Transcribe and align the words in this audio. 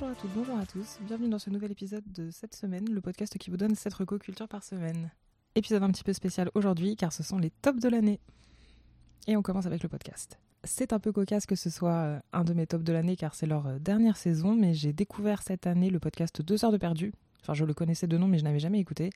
Bonjour 0.00 0.16
à 0.16 0.18
toutes, 0.18 0.34
bonjour 0.34 0.58
à 0.58 0.64
tous, 0.64 0.98
bienvenue 1.02 1.28
dans 1.28 1.38
ce 1.38 1.50
nouvel 1.50 1.72
épisode 1.72 2.04
de 2.14 2.30
cette 2.30 2.54
semaine, 2.54 2.88
le 2.90 3.02
podcast 3.02 3.36
qui 3.36 3.50
vous 3.50 3.58
donne 3.58 3.74
7 3.74 3.92
recos 3.92 4.18
culture 4.18 4.48
par 4.48 4.64
semaine. 4.64 5.10
Épisode 5.56 5.82
un 5.82 5.90
petit 5.90 6.04
peu 6.04 6.14
spécial 6.14 6.50
aujourd'hui 6.54 6.96
car 6.96 7.12
ce 7.12 7.22
sont 7.22 7.36
les 7.36 7.50
tops 7.50 7.82
de 7.82 7.88
l'année. 7.90 8.18
Et 9.26 9.36
on 9.36 9.42
commence 9.42 9.66
avec 9.66 9.82
le 9.82 9.90
podcast. 9.90 10.38
C'est 10.64 10.94
un 10.94 11.00
peu 11.00 11.12
cocasse 11.12 11.44
que 11.44 11.54
ce 11.54 11.68
soit 11.68 11.92
euh, 11.92 12.20
un 12.32 12.44
de 12.44 12.54
mes 12.54 12.66
tops 12.66 12.82
de 12.82 12.94
l'année 12.94 13.14
car 13.14 13.34
c'est 13.34 13.44
leur 13.44 13.66
euh, 13.66 13.78
dernière 13.78 14.16
saison, 14.16 14.54
mais 14.54 14.72
j'ai 14.72 14.94
découvert 14.94 15.42
cette 15.42 15.66
année 15.66 15.90
le 15.90 16.00
podcast 16.00 16.40
2 16.40 16.64
heures 16.64 16.72
de 16.72 16.78
perdu. 16.78 17.12
Enfin, 17.42 17.52
je 17.52 17.66
le 17.66 17.74
connaissais 17.74 18.06
de 18.06 18.16
nom, 18.16 18.26
mais 18.26 18.38
je 18.38 18.44
n'avais 18.44 18.58
jamais 18.58 18.80
écouté. 18.80 19.10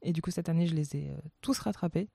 Et 0.00 0.14
du 0.14 0.22
coup, 0.22 0.30
cette 0.30 0.48
année, 0.48 0.66
je 0.66 0.74
les 0.74 0.96
ai 0.96 1.10
euh, 1.10 1.18
tous 1.42 1.58
rattrapés. 1.58 2.08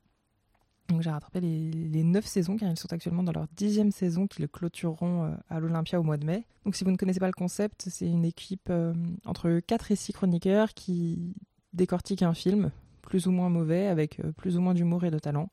Donc 0.89 1.01
j'ai 1.01 1.09
rattrapé 1.09 1.39
les, 1.39 1.71
les 1.71 2.03
9 2.03 2.25
saisons 2.25 2.57
car 2.57 2.69
ils 2.69 2.77
sont 2.77 2.91
actuellement 2.91 3.23
dans 3.23 3.31
leur 3.31 3.47
dixième 3.55 3.91
saison 3.91 4.27
qui 4.27 4.41
le 4.41 4.47
clôtureront 4.47 5.25
euh, 5.25 5.35
à 5.49 5.59
l'Olympia 5.59 5.99
au 5.99 6.03
mois 6.03 6.17
de 6.17 6.25
mai. 6.25 6.45
Donc 6.65 6.75
si 6.75 6.83
vous 6.83 6.91
ne 6.91 6.97
connaissez 6.97 7.19
pas 7.19 7.27
le 7.27 7.33
concept, 7.33 7.85
c'est 7.89 8.07
une 8.07 8.25
équipe 8.25 8.69
euh, 8.69 8.93
entre 9.25 9.59
4 9.59 9.91
et 9.91 9.95
6 9.95 10.13
chroniqueurs 10.13 10.73
qui 10.73 11.35
décortiquent 11.71 12.23
un 12.23 12.33
film, 12.33 12.71
plus 13.01 13.27
ou 13.27 13.31
moins 13.31 13.49
mauvais, 13.49 13.87
avec 13.87 14.19
euh, 14.19 14.33
plus 14.33 14.57
ou 14.57 14.61
moins 14.61 14.73
d'humour 14.73 15.05
et 15.05 15.11
de 15.11 15.19
talent. 15.19 15.49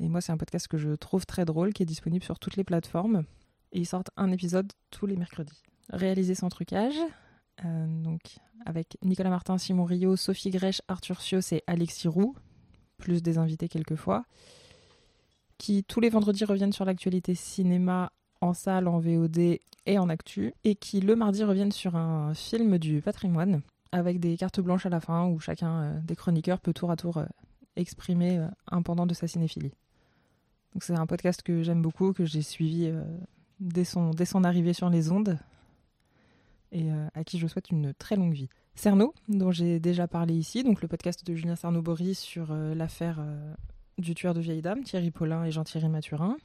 Et 0.00 0.08
moi 0.08 0.20
c'est 0.20 0.32
un 0.32 0.36
podcast 0.36 0.66
que 0.66 0.78
je 0.78 0.90
trouve 0.90 1.26
très 1.26 1.44
drôle, 1.44 1.72
qui 1.72 1.84
est 1.84 1.86
disponible 1.86 2.24
sur 2.24 2.38
toutes 2.38 2.56
les 2.56 2.64
plateformes. 2.64 3.24
Et 3.72 3.78
ils 3.78 3.86
sortent 3.86 4.10
un 4.16 4.32
épisode 4.32 4.72
tous 4.90 5.06
les 5.06 5.16
mercredis. 5.16 5.62
Réalisé 5.90 6.34
sans 6.34 6.48
trucage, 6.48 6.96
donc 7.64 8.38
avec 8.64 8.96
Nicolas 9.02 9.30
Martin, 9.30 9.58
Simon 9.58 9.84
Rio, 9.84 10.16
Sophie 10.16 10.50
Grèche, 10.50 10.82
Arthur 10.88 11.20
Sios 11.20 11.52
et 11.52 11.62
Alexis 11.66 12.08
Roux, 12.08 12.34
plus 13.00 13.22
des 13.22 13.38
invités 13.38 13.68
quelquefois, 13.68 14.24
qui 15.58 15.82
tous 15.84 16.00
les 16.00 16.08
vendredis 16.08 16.44
reviennent 16.44 16.72
sur 16.72 16.84
l'actualité 16.84 17.34
cinéma 17.34 18.12
en 18.40 18.54
salle, 18.54 18.88
en 18.88 18.98
VOD 18.98 19.58
et 19.86 19.98
en 19.98 20.08
actu, 20.08 20.54
et 20.64 20.74
qui 20.74 21.00
le 21.00 21.16
mardi 21.16 21.44
reviennent 21.44 21.72
sur 21.72 21.96
un 21.96 22.34
film 22.34 22.78
du 22.78 23.02
patrimoine, 23.02 23.62
avec 23.92 24.20
des 24.20 24.36
cartes 24.36 24.60
blanches 24.60 24.86
à 24.86 24.88
la 24.88 25.00
fin, 25.00 25.26
où 25.26 25.38
chacun 25.38 25.82
euh, 25.82 26.00
des 26.00 26.16
chroniqueurs 26.16 26.60
peut 26.60 26.72
tour 26.72 26.90
à 26.90 26.96
tour 26.96 27.18
euh, 27.18 27.26
exprimer 27.76 28.38
euh, 28.38 28.46
un 28.70 28.82
pendant 28.82 29.06
de 29.06 29.14
sa 29.14 29.26
cinéphilie. 29.26 29.72
C'est 30.80 30.94
un 30.94 31.06
podcast 31.06 31.42
que 31.42 31.62
j'aime 31.62 31.82
beaucoup, 31.82 32.12
que 32.12 32.24
j'ai 32.24 32.42
suivi 32.42 32.92
dès, 33.58 33.84
son, 33.84 34.14
arrivée 34.44 34.72
sur 34.72 34.88
les 34.88 35.10
ondes, 35.10 35.36
et 36.70 36.88
à 37.12 37.24
qui 37.24 37.40
je 37.40 37.48
souhaite 37.48 37.70
une 37.70 37.92
très 37.92 38.14
longue 38.14 38.34
vie. 38.34 38.48
Cerno, 38.74 39.14
dont 39.28 39.50
j'ai 39.50 39.78
déjà 39.78 40.08
parlé 40.08 40.34
ici, 40.34 40.62
donc 40.62 40.80
le 40.80 40.88
podcast 40.88 41.26
de 41.26 41.34
Julien 41.34 41.56
Cerno-Bory 41.56 42.14
sur 42.14 42.50
euh, 42.50 42.74
l'affaire 42.74 43.18
euh, 43.20 43.54
du 43.98 44.14
tueur 44.14 44.32
de 44.32 44.40
vieilles 44.40 44.62
dames, 44.62 44.82
Thierry 44.84 45.10
Paulin 45.10 45.44
et 45.44 45.50
Jean-Thierry 45.50 45.88
Mathurin. 45.88 46.36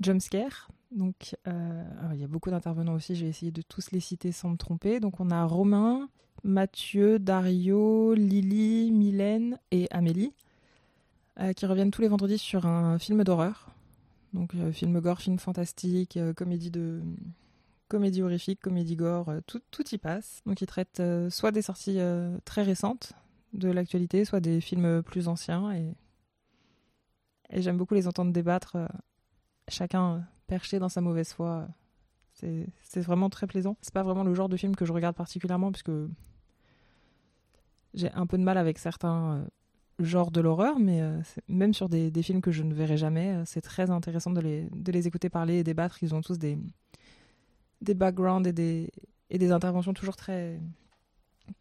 Jumpscare, 0.00 0.68
donc 0.90 1.36
euh, 1.46 1.84
il 2.12 2.20
y 2.20 2.24
a 2.24 2.26
beaucoup 2.26 2.50
d'intervenants 2.50 2.94
aussi, 2.94 3.14
je 3.14 3.24
vais 3.24 3.30
essayer 3.30 3.52
de 3.52 3.62
tous 3.62 3.92
les 3.92 4.00
citer 4.00 4.32
sans 4.32 4.50
me 4.50 4.56
tromper. 4.56 5.00
Donc 5.00 5.20
on 5.20 5.30
a 5.30 5.44
Romain, 5.44 6.08
Mathieu, 6.44 7.18
Dario, 7.18 8.14
Lily, 8.14 8.90
Mylène 8.90 9.58
et 9.70 9.86
Amélie, 9.90 10.32
qui 11.54 11.66
reviennent 11.66 11.90
tous 11.90 12.02
les 12.02 12.08
vendredis 12.08 12.38
sur 12.38 12.66
un 12.66 12.98
film 12.98 13.24
d'horreur. 13.24 13.70
Donc 14.34 14.52
film 14.72 15.00
gore, 15.00 15.20
film 15.20 15.38
fantastique, 15.38 16.18
comédie 16.34 16.70
de 16.70 17.00
comédie 17.88 18.22
horrifique, 18.22 18.60
comédie 18.60 18.96
gore, 18.96 19.28
euh, 19.28 19.40
tout, 19.46 19.60
tout 19.70 19.84
y 19.92 19.98
passe. 19.98 20.42
Donc 20.46 20.60
ils 20.60 20.66
traitent 20.66 21.00
euh, 21.00 21.30
soit 21.30 21.52
des 21.52 21.62
sorties 21.62 21.98
euh, 21.98 22.36
très 22.44 22.62
récentes 22.62 23.12
de 23.52 23.70
l'actualité, 23.70 24.24
soit 24.24 24.40
des 24.40 24.60
films 24.60 25.02
plus 25.02 25.28
anciens. 25.28 25.72
Et, 25.72 25.94
j'aime 27.52 27.76
beaucoup 27.76 27.94
les 27.94 28.08
entendre 28.08 28.32
débattre, 28.32 28.76
chacun 29.68 30.26
perché 30.46 30.78
dans 30.78 30.88
sa 30.88 31.00
mauvaise 31.00 31.32
foi. 31.32 31.68
C'est 32.34 33.00
vraiment 33.00 33.30
très 33.30 33.46
plaisant. 33.46 33.76
C'est 33.80 33.94
pas 33.94 34.02
vraiment 34.02 34.24
le 34.24 34.34
genre 34.34 34.48
de 34.48 34.56
film 34.56 34.76
que 34.76 34.84
je 34.84 34.92
regarde 34.92 35.16
particulièrement, 35.16 35.70
puisque 35.72 35.92
j'ai 37.94 38.10
un 38.12 38.26
peu 38.26 38.36
de 38.36 38.42
mal 38.42 38.58
avec 38.58 38.78
certains 38.78 39.46
genres 40.00 40.32
de 40.32 40.42
l'horreur, 40.42 40.78
mais 40.78 41.00
même 41.48 41.72
sur 41.72 41.88
des, 41.88 42.10
des 42.10 42.22
films 42.22 42.42
que 42.42 42.50
je 42.50 42.62
ne 42.62 42.74
verrai 42.74 42.98
jamais, 42.98 43.40
c'est 43.46 43.62
très 43.62 43.90
intéressant 43.90 44.32
de 44.32 44.40
les, 44.40 44.68
de 44.72 44.92
les 44.92 45.06
écouter 45.06 45.30
parler 45.30 45.54
et 45.58 45.64
débattre. 45.64 46.02
Ils 46.02 46.14
ont 46.14 46.20
tous 46.20 46.38
des, 46.38 46.58
des 47.80 47.94
backgrounds 47.94 48.48
et 48.48 48.52
des, 48.52 48.90
et 49.30 49.38
des 49.38 49.52
interventions 49.52 49.94
toujours 49.94 50.16
très, 50.16 50.60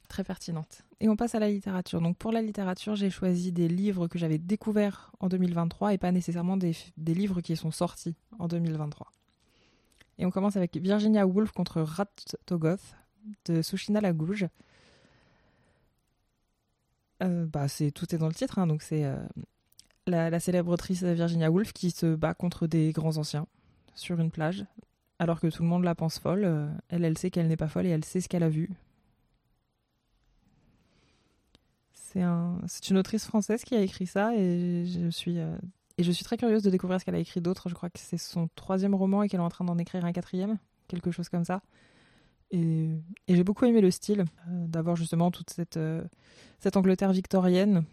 très 0.08 0.24
pertinentes. 0.24 0.84
Et 1.00 1.09
on 1.09 1.16
passe 1.16 1.36
à 1.36 1.40
la 1.40 1.50
littérature. 1.50 2.02
Donc 2.02 2.18
pour 2.18 2.31
la 2.31 2.42
littérature, 2.42 2.96
j'ai 2.96 3.09
choisi 3.09 3.52
des 3.52 3.68
livres 3.68 4.08
que 4.08 4.18
j'avais 4.18 4.38
découverts 4.38 5.12
en 5.20 5.28
2023 5.28 5.94
et 5.94 5.98
pas 5.98 6.12
nécessairement 6.12 6.58
des, 6.58 6.76
des 6.98 7.14
livres 7.14 7.42
qui 7.42 7.56
sont 7.56 7.72
sortis 7.72 8.16
en 8.40 8.48
2023. 8.48 9.12
Et 10.18 10.26
on 10.26 10.31
commence 10.31 10.56
avec 10.56 10.78
Virginia 10.78 11.28
Woolf 11.28 11.52
contre 11.52 11.81
Rat 11.81 12.06
Togoth 12.46 12.96
de 13.46 13.62
Sushina 13.62 14.00
Lagouge. 14.00 14.47
Euh, 17.24 17.46
bah, 17.46 17.68
c'est 17.68 17.92
tout 17.92 18.14
est 18.14 18.18
dans 18.18 18.28
le 18.28 18.34
titre, 18.34 18.59
hein, 18.59 18.68
donc 18.68 18.82
c'est 18.82 19.06
euh, 19.06 19.16
la, 20.06 20.30
la 20.30 20.40
célèbre 20.40 20.72
autrice 20.72 21.03
Virginia 21.03 21.50
Woolf 21.50 21.74
qui 21.74 21.92
se 21.92 22.14
bat 22.16 22.34
contre 22.34 22.68
des 22.68 22.92
grands 22.92 23.18
anciens 23.18 23.47
sur 23.94 24.20
une 24.20 24.32
plage, 24.32 24.66
alors 25.20 25.40
que 25.40 25.48
tout 25.48 25.64
le 25.64 25.70
monde 25.70 25.84
la 25.84 25.96
pense 25.96 26.20
folle. 26.20 26.44
euh, 26.46 26.68
elle, 26.90 27.06
elle 27.06 27.18
sait 27.18 27.31
qu'elle 27.31 27.48
n'est 27.48 27.58
pas 27.58 27.68
folle 27.68 27.86
et 27.86 27.90
elle 27.90 28.06
sait 28.06 28.22
ce 28.22 28.28
qu'elle 28.28 28.44
a 28.44 28.50
vu. 28.50 28.70
C'est 31.94 32.22
un, 32.22 32.59
une 32.90 32.98
autrice 32.98 33.26
française 33.26 33.64
qui 33.64 33.76
a 33.76 33.81
écrit 33.81 34.08
ça 34.08 34.36
et 34.36 34.86
je 34.86 35.09
suis 35.09 35.40
euh, 35.40 35.58
et 35.98 36.03
je 36.03 36.12
suis 36.12 36.26
très 36.26 36.38
curieuse 36.38 36.64
de 36.64 36.70
découvrir 36.70 37.00
ce 37.00 37.06
qu'elle 37.06 37.16
a 37.16 37.20
écrit 37.20 37.42
d'autre. 37.42 37.70
Je 37.70 37.74
crois 37.74 37.90
que 37.90 38.00
c'est 38.00 38.18
son 38.18 38.50
troisième 38.56 38.96
roman 38.96 39.24
et 39.24 39.30
qu'elle 39.30 39.40
est 39.40 39.44
en 39.44 39.50
train 39.50 39.66
d'en 39.66 39.78
écrire 39.78 40.03
un 40.03 40.12
quatrième, 40.12 40.58
quelque 40.88 41.12
chose 41.12 41.30
comme 41.30 41.46
ça. 41.46 41.62
Et, 42.52 42.90
j'ai 43.28 43.44
beaucoup 43.44 43.66
aimé 43.66 43.82
le 43.82 43.92
style 43.92 44.22
euh, 44.22 44.68
d'avoir 44.68 44.96
justement 44.96 45.32
toute 45.32 45.50
cette 45.50 45.80
cette 46.59 46.78
Angleterre 46.78 47.12
victorienne, 47.12 47.84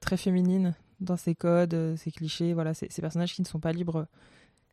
très 0.00 0.16
féminine 0.16 0.74
dans 1.00 1.16
ses 1.16 1.34
codes, 1.34 1.94
ses 1.96 2.10
clichés, 2.10 2.52
voilà, 2.52 2.74
ces 2.74 2.88
personnages 3.00 3.34
qui 3.34 3.42
ne 3.42 3.46
sont 3.46 3.60
pas 3.60 3.72
libres 3.72 4.08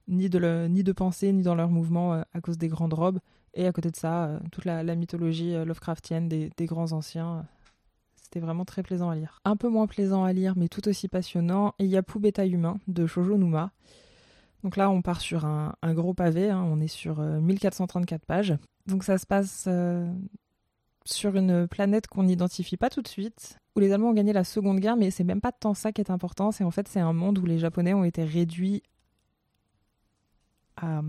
ni 0.08 0.30
de, 0.30 0.38
le- 0.38 0.68
ni 0.68 0.84
de 0.84 0.92
penser, 0.92 1.32
ni 1.32 1.44
dans 1.44 1.56
leurs 1.56 1.70
mouvements 1.70 2.14
euh, 2.14 2.22
à 2.34 2.42
cause 2.42 2.58
des 2.58 2.68
grandes 2.68 2.94
robes. 2.94 3.20
Et 3.54 3.66
à 3.68 3.72
côté 3.72 3.90
de 3.90 3.96
ça, 3.96 4.26
euh, 4.26 4.40
toute 4.52 4.66
la, 4.66 4.84
mythologie 4.96 5.56
euh, 5.56 5.66
Lovecraftienne 5.66 6.28
des, 6.28 6.52
grands 6.62 6.92
anciens. 6.92 7.46
C'était 8.16 8.40
vraiment 8.40 8.66
très 8.66 8.84
plaisant 8.84 9.10
à 9.10 9.16
lire. 9.16 9.40
Un 9.46 9.56
peu 9.56 9.70
moins 9.70 9.88
plaisant 9.88 10.24
à 10.24 10.34
lire, 10.34 10.54
mais 10.58 10.68
tout 10.68 10.88
aussi 10.88 11.08
passionnant, 11.08 11.74
et 11.80 11.86
Yapu 11.86 12.20
Beta 12.20 12.46
Humain 12.46 12.80
de 12.88 13.06
Shoujo 13.06 13.38
Numa. 13.38 13.72
Donc 14.64 14.78
là, 14.78 14.90
on 14.90 15.02
part 15.02 15.22
sur 15.22 15.46
un, 15.46 15.76
un 15.82 15.94
gros 15.94 16.14
pavé, 16.14 16.50
hein, 16.50 16.64
on 16.68 16.80
est 16.82 16.88
sur 16.88 17.20
euh, 17.20 17.40
1434 17.40 18.26
pages. 18.26 18.58
Donc 18.88 19.04
ça 19.04 19.18
se 19.18 19.26
passe 19.26 19.68
sur 21.06 21.36
une 21.36 21.68
planète 21.68 22.08
qu'on 22.08 22.24
n'identifie 22.24 22.78
pas 22.78 22.90
tout 22.90 23.02
de 23.02 23.08
suite, 23.08 23.60
où 23.76 23.80
les 23.80 23.92
Allemands 23.94 24.10
ont 24.10 24.14
gagné 24.14 24.34
la 24.34 24.44
Seconde 24.44 24.80
Guerre, 24.80 24.98
mais 24.98 25.12
c'est 25.12 25.24
même 25.24 25.42
pas 25.42 25.52
tant 25.52 25.74
ça 25.74 25.92
qui 25.92 26.02
est 26.02 26.10
important, 26.10 26.52
c'est 26.52 26.64
en 26.64 26.72
fait 26.72 26.88
c'est 26.88 27.00
un 27.00 27.14
monde 27.14 27.38
où 27.38 27.46
les 27.46 27.60
Japonais 27.60 27.94
ont 27.94 28.04
été 28.04 28.24
réduits 28.24 28.82
à, 30.78 31.02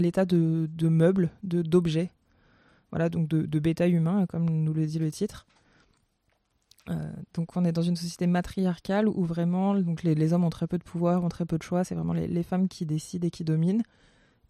l'état 0.00 0.24
de, 0.24 0.68
de 0.72 0.88
meubles, 0.88 1.30
de 1.42 1.62
d'objets, 1.62 2.10
voilà 2.90 3.08
donc 3.08 3.28
de, 3.28 3.42
de 3.42 3.58
bêta 3.58 3.86
humain, 3.88 4.26
comme 4.28 4.48
nous 4.48 4.72
le 4.72 4.86
dit 4.86 4.98
le 4.98 5.10
titre. 5.10 5.46
Euh, 6.88 7.12
donc 7.34 7.56
on 7.56 7.64
est 7.64 7.72
dans 7.72 7.82
une 7.82 7.96
société 7.96 8.26
matriarcale 8.26 9.06
où 9.08 9.24
vraiment 9.24 9.74
donc 9.74 10.02
les, 10.02 10.32
hommes 10.32 10.44
ont 10.44 10.50
très 10.50 10.66
peu 10.66 10.78
de 10.78 10.82
pouvoir, 10.82 11.22
ont 11.22 11.28
très 11.28 11.44
peu 11.44 11.58
de 11.58 11.62
choix, 11.62 11.84
c'est 11.84 11.94
vraiment 11.94 12.14
les, 12.14 12.26
les 12.26 12.42
femmes 12.42 12.68
qui 12.68 12.86
décident 12.86 13.26
et 13.26 13.30
qui 13.30 13.44
dominent, 13.44 13.82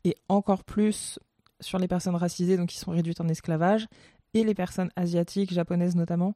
et 0.05 0.17
encore 0.29 0.65
plus 0.65 1.19
sur 1.61 1.79
les 1.79 1.89
personnes 1.89 2.17
racisées, 2.17 2.57
donc 2.57 2.69
qui 2.69 2.79
sont 2.79 2.93
réduites 2.93 3.21
en 3.21 3.29
esclavage, 3.29 3.87
et 4.35 4.45
les 4.45 4.55
personnes 4.55 4.91
asiatiques, 4.97 5.53
japonaises 5.53 5.97
notamment, 5.97 6.35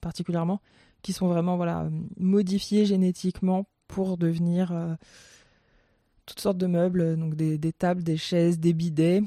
particulièrement, 0.00 0.60
qui 1.02 1.12
sont 1.12 1.28
vraiment 1.28 1.56
voilà, 1.56 1.82
euh, 1.82 1.90
modifiées 2.18 2.86
génétiquement 2.86 3.66
pour 3.88 4.16
devenir 4.16 4.72
euh, 4.72 4.94
toutes 6.26 6.40
sortes 6.40 6.58
de 6.58 6.66
meubles, 6.66 7.16
donc 7.16 7.34
des, 7.34 7.72
tables, 7.72 8.02
des 8.02 8.16
chaises, 8.16 8.58
des 8.58 8.72
bidets, 8.72 9.22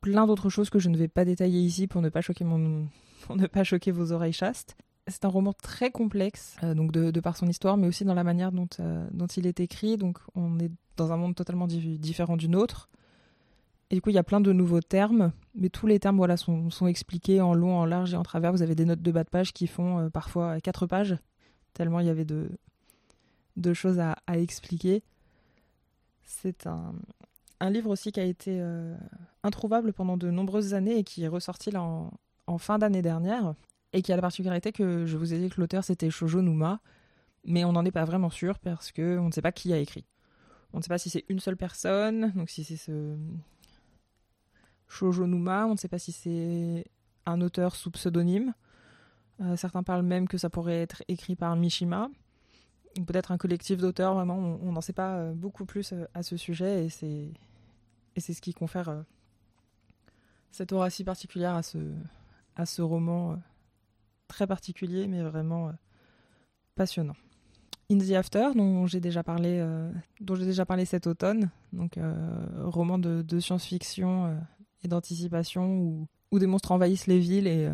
plein 0.00 0.26
d'autres 0.26 0.50
choses 0.50 0.70
que 0.70 0.78
je 0.78 0.88
ne 0.88 0.96
vais 0.96 1.08
pas 1.08 1.24
détailler 1.24 1.60
ici 1.60 1.86
pour 1.86 2.02
ne 2.02 2.08
pas 2.08 2.20
choquer, 2.20 2.44
mon, 2.44 2.88
pour 3.22 3.36
ne 3.36 3.46
pas 3.46 3.64
choquer 3.64 3.90
vos 3.90 4.12
oreilles 4.12 4.32
chastes. 4.32 4.76
C'est 5.06 5.24
un 5.24 5.28
roman 5.28 5.54
très 5.54 5.90
complexe, 5.90 6.56
euh, 6.62 6.74
donc 6.74 6.92
de, 6.92 7.18
par 7.20 7.36
son 7.36 7.46
histoire, 7.46 7.78
mais 7.78 7.86
aussi 7.86 8.04
dans 8.04 8.14
la 8.14 8.24
manière 8.24 8.52
dont, 8.52 8.68
euh, 8.80 9.06
dont 9.10 9.26
il 9.26 9.46
est 9.46 9.60
écrit. 9.60 9.96
Donc 9.96 10.18
on 10.34 10.58
est 10.58 10.70
dans 10.96 11.12
un 11.12 11.16
monde 11.16 11.34
totalement 11.34 11.66
di- 11.66 11.98
différent 11.98 12.36
du 12.36 12.48
nôtre. 12.48 12.90
Et 13.90 13.94
du 13.94 14.02
coup, 14.02 14.10
il 14.10 14.16
y 14.16 14.18
a 14.18 14.22
plein 14.22 14.42
de 14.42 14.52
nouveaux 14.52 14.82
termes, 14.82 15.32
mais 15.54 15.70
tous 15.70 15.86
les 15.86 15.98
termes 15.98 16.18
voilà, 16.18 16.36
sont, 16.36 16.68
expliqués 16.86 17.40
en 17.40 17.54
long, 17.54 17.74
en 17.74 17.86
large 17.86 18.12
et 18.12 18.18
en 18.18 18.22
travers. 18.22 18.52
Vous 18.52 18.60
avez 18.60 18.74
des 18.74 18.84
notes 18.84 19.00
de 19.00 19.10
bas 19.10 19.24
de 19.24 19.30
page 19.30 19.54
qui 19.54 19.66
font 19.66 19.98
euh, 19.98 20.10
parfois 20.10 20.60
quatre 20.60 20.86
pages, 20.86 21.16
tellement 21.72 22.00
il 22.00 22.06
y 22.06 22.10
avait 22.10 22.26
de, 22.26 22.50
de 23.56 23.72
choses 23.72 23.98
à 23.98 24.16
expliquer. 24.38 25.02
C'est 26.28 26.66
un, 26.66 26.92
livre 27.70 27.88
aussi 27.88 28.12
qui 28.12 28.20
a 28.20 28.24
été 28.24 28.58
euh, 28.60 28.94
introuvable 29.42 29.94
pendant 29.94 30.18
de 30.18 30.30
nombreuses 30.30 30.74
années 30.74 30.98
et 30.98 31.02
qui 31.02 31.24
est 31.24 31.28
ressorti 31.28 31.74
en, 31.74 32.10
fin 32.58 32.78
d'année 32.78 33.00
dernière. 33.02 33.54
Et 33.94 34.02
qui 34.02 34.12
a 34.12 34.16
la 34.16 34.22
particularité 34.22 34.70
que 34.70 35.06
je 35.06 35.16
vous 35.16 35.32
ai 35.32 35.38
dit 35.38 35.48
que 35.48 35.58
l'auteur 35.58 35.82
c'était 35.82 36.10
Shoujo 36.10 36.42
Numa, 36.42 36.80
mais 37.44 37.64
on 37.64 37.72
n'en 37.72 37.86
est 37.86 37.90
pas 37.90 38.04
vraiment 38.04 38.28
sûr 38.28 38.58
parce 38.58 38.92
qu'on 38.92 39.26
ne 39.26 39.32
sait 39.32 39.40
pas 39.40 39.52
qui 39.52 39.72
a 39.72 39.78
écrit. 39.78 40.04
On 40.74 40.78
ne 40.78 40.82
sait 40.82 40.90
pas 40.90 40.98
si 40.98 41.08
c'est 41.08 41.24
une 41.30 41.40
seule 41.40 41.56
personne, 41.56 42.30
donc 42.36 42.50
si 42.50 42.62
c'est 42.62 42.76
ce, 42.76 43.16
Shoujo 44.86 45.26
Numa. 45.26 45.66
On 45.66 45.72
ne 45.72 45.78
sait 45.78 45.88
pas 45.88 45.98
si 45.98 46.12
c'est 46.12 46.84
un 47.24 47.40
auteur 47.40 47.74
sous 47.74 47.90
pseudonyme. 47.90 48.52
certains 49.56 49.82
parlent 49.82 50.04
même 50.04 50.28
que 50.28 50.36
ça 50.36 50.50
pourrait 50.50 50.82
être 50.82 51.02
écrit 51.08 51.36
par 51.36 51.56
Mishima. 51.56 52.10
Peut-être 53.06 53.32
un 53.32 53.38
collectif 53.38 53.78
d'auteurs, 53.78 54.14
vraiment, 54.14 54.36
on 54.36 54.72
n'en 54.72 54.80
sait 54.80 54.92
pas 54.92 55.32
beaucoup 55.32 55.64
plus 55.64 55.94
à 56.14 56.22
ce 56.22 56.36
sujet 56.36 56.86
et 56.86 56.88
c'est, 56.88 57.32
et 58.16 58.20
c'est 58.20 58.32
ce 58.32 58.40
qui 58.40 58.54
confère 58.54 59.04
cette 60.50 60.72
aura 60.72 60.90
si 60.90 61.04
particulière 61.04 61.54
à 61.54 61.62
ce, 61.62 61.78
à 62.56 62.66
ce 62.66 62.82
roman 62.82 63.38
très 64.26 64.46
particulier 64.46 65.06
mais 65.06 65.22
vraiment 65.22 65.72
passionnant. 66.74 67.16
In 67.90 67.98
the 67.98 68.12
After, 68.12 68.50
dont 68.54 68.86
j'ai 68.86 69.00
déjà 69.00 69.22
parlé, 69.22 69.58
euh, 69.60 69.90
dont 70.20 70.34
j'ai 70.34 70.44
déjà 70.44 70.66
parlé 70.66 70.84
cet 70.84 71.06
automne, 71.06 71.50
donc 71.72 71.96
euh, 71.96 72.14
roman 72.64 72.98
de, 72.98 73.40
science-fiction 73.40 74.26
euh, 74.26 74.34
et 74.84 74.88
d'anticipation 74.88 75.78
où, 75.78 76.06
où, 76.30 76.38
des 76.38 76.46
monstres 76.46 76.72
envahissent 76.72 77.06
les 77.06 77.18
villes 77.18 77.46
et, 77.46 77.70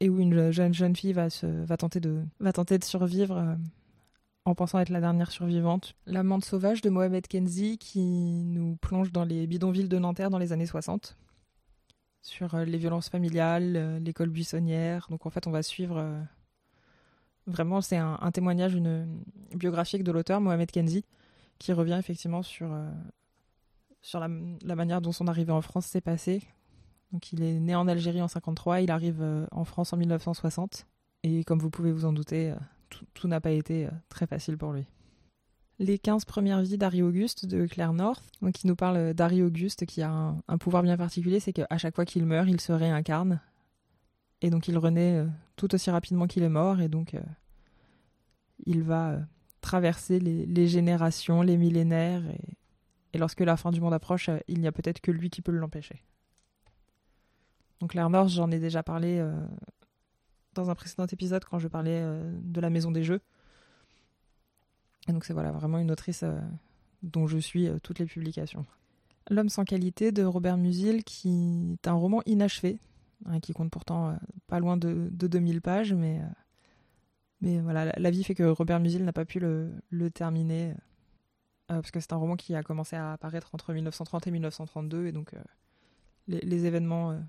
et 0.00 0.08
où 0.08 0.18
une 0.18 0.50
jeune 0.50 0.72
jeune 0.72 0.96
fille 0.96 1.12
va 1.12 1.28
se, 1.28 1.46
va 1.46 1.76
tenter 1.76 2.00
de 2.00 2.22
va 2.40 2.54
tenter 2.54 2.78
de 2.78 2.84
survivre 2.84 3.58
en 4.48 4.54
pensant 4.54 4.78
être 4.78 4.88
la 4.88 5.00
dernière 5.00 5.30
survivante. 5.30 5.94
L'amante 6.06 6.44
sauvage 6.44 6.80
de 6.80 6.90
Mohamed 6.90 7.26
Kenzi 7.26 7.78
qui 7.78 8.00
nous 8.44 8.76
plonge 8.76 9.12
dans 9.12 9.24
les 9.24 9.46
bidonvilles 9.46 9.88
de 9.88 9.98
Nanterre 9.98 10.30
dans 10.30 10.38
les 10.38 10.52
années 10.52 10.66
60 10.66 11.16
sur 12.20 12.56
les 12.56 12.78
violences 12.78 13.08
familiales, 13.08 14.02
l'école 14.02 14.28
buissonnière. 14.28 15.06
Donc 15.08 15.24
en 15.24 15.30
fait, 15.30 15.46
on 15.46 15.50
va 15.50 15.62
suivre 15.62 16.26
Vraiment, 17.48 17.80
c'est 17.80 17.96
un, 17.96 18.30
témoignage, 18.30 18.74
une, 18.74 19.22
biographique 19.54 20.04
de 20.04 20.12
l'auteur, 20.12 20.38
Mohamed 20.38 20.70
Kenzi, 20.70 21.06
qui 21.58 21.72
revient 21.72 21.96
effectivement 21.98 22.42
sur, 22.42 22.70
euh, 22.70 22.90
sur 24.02 24.20
la, 24.20 24.28
manière 24.76 25.00
dont 25.00 25.12
son 25.12 25.28
arrivée 25.28 25.52
en 25.52 25.62
France 25.62 25.86
s'est 25.86 26.02
passée. 26.02 26.42
Donc, 27.10 27.32
il 27.32 27.42
est 27.42 27.58
né 27.58 27.74
en 27.74 27.88
Algérie 27.88 28.20
en 28.20 28.28
53, 28.28 28.82
il 28.82 28.90
arrive 28.90 29.22
euh, 29.22 29.46
en 29.50 29.64
France 29.64 29.94
en 29.94 29.96
1960. 29.96 30.86
Et 31.22 31.42
comme 31.44 31.58
vous 31.58 31.70
pouvez 31.70 31.90
vous 31.90 32.04
en 32.04 32.12
douter, 32.12 32.52
euh, 32.94 33.06
tout, 33.14 33.28
n'a 33.28 33.40
pas 33.40 33.50
été 33.50 33.88
très 34.08 34.26
facile 34.26 34.56
pour 34.56 34.72
lui. 34.72 34.84
Les 35.80 35.98
15 35.98 36.24
premières 36.24 36.60
vies 36.60 36.76
d'Harry 36.76 37.02
Auguste 37.02 37.46
de 37.46 37.66
Claire 37.66 37.92
North, 37.92 38.24
donc 38.42 38.54
qui 38.54 38.66
nous 38.66 38.74
parle 38.74 39.14
d'Harry 39.14 39.42
Auguste 39.42 39.86
qui 39.86 40.02
a 40.02 40.34
un, 40.48 40.58
pouvoir 40.58 40.82
bien 40.82 40.96
particulier, 40.96 41.38
c'est 41.38 41.52
qu'à 41.52 41.78
chaque 41.78 41.94
fois 41.94 42.04
qu'il 42.04 42.26
meurt, 42.26 42.48
il 42.48 42.60
se 42.60 42.72
réincarne 42.72 43.40
et 44.40 44.50
donc 44.50 44.68
il 44.68 44.78
renaît 44.78 45.16
euh, 45.16 45.26
tout 45.56 45.74
aussi 45.74 45.90
rapidement 45.90 46.26
qu'il 46.26 46.42
est 46.42 46.48
mort, 46.48 46.80
et 46.80 46.88
donc 46.88 47.14
euh, 47.14 47.20
il 48.66 48.82
va 48.82 49.10
euh, 49.10 49.20
traverser 49.60 50.20
les, 50.20 50.68
générations, 50.68 51.42
les 51.42 51.56
millénaires, 51.56 52.22
et, 53.12 53.18
lorsque 53.18 53.40
la 53.40 53.56
fin 53.56 53.72
du 53.72 53.80
monde 53.80 53.94
approche, 53.94 54.30
il 54.46 54.60
n'y 54.60 54.68
a 54.68 54.72
peut-être 54.72 55.00
que 55.00 55.10
lui 55.10 55.28
qui 55.28 55.42
peut 55.42 55.50
l'empêcher. 55.50 56.04
Donc 57.80 57.94
North, 57.94 58.28
j'en 58.28 58.50
ai 58.50 58.60
déjà 58.60 58.82
parlé 58.82 59.24
dans 60.58 60.70
un 60.70 60.74
précédent 60.74 61.06
épisode 61.06 61.44
quand 61.44 61.58
je 61.58 61.68
parlais 61.68 62.02
de 62.42 62.60
la 62.60 62.70
Maison 62.70 62.90
des 62.90 63.02
Jeux. 63.02 63.20
Et 65.08 65.12
donc 65.12 65.24
c'est 65.24 65.32
voilà 65.32 65.52
vraiment 65.52 65.78
une 65.78 65.90
autrice 65.90 66.24
dont 67.02 67.26
je 67.26 67.38
suis 67.38 67.68
toutes 67.82 67.98
les 67.98 68.06
publications. 68.06 68.66
L'homme 69.30 69.48
sans 69.48 69.64
qualité 69.64 70.12
de 70.12 70.22
Robert 70.24 70.56
Musil, 70.56 71.04
qui 71.04 71.76
est 71.82 71.88
un 71.88 71.94
roman 71.94 72.22
inachevé, 72.26 72.78
Hein, 73.26 73.40
qui 73.40 73.52
compte 73.52 73.70
pourtant 73.70 74.10
euh, 74.10 74.16
pas 74.46 74.60
loin 74.60 74.76
de, 74.76 75.08
2000 75.10 75.60
pages, 75.60 75.92
mais, 75.92 76.20
euh, 76.20 76.26
mais 77.40 77.58
voilà, 77.60 77.92
la, 77.96 78.10
vie 78.10 78.22
fait 78.22 78.34
que 78.34 78.44
Robert 78.44 78.78
Musil 78.78 79.04
n'a 79.04 79.12
pas 79.12 79.24
pu 79.24 79.40
le, 79.40 80.10
terminer, 80.10 80.70
euh, 80.70 80.74
parce 81.80 81.90
que 81.90 81.98
c'est 81.98 82.12
un 82.12 82.16
roman 82.16 82.36
qui 82.36 82.54
a 82.54 82.62
commencé 82.62 82.94
à 82.94 83.12
apparaître 83.12 83.54
entre 83.54 83.72
1930 83.72 84.28
et 84.28 84.30
1932, 84.30 85.06
et 85.06 85.12
donc 85.12 85.34
les, 86.28 86.66
événements 86.66 87.20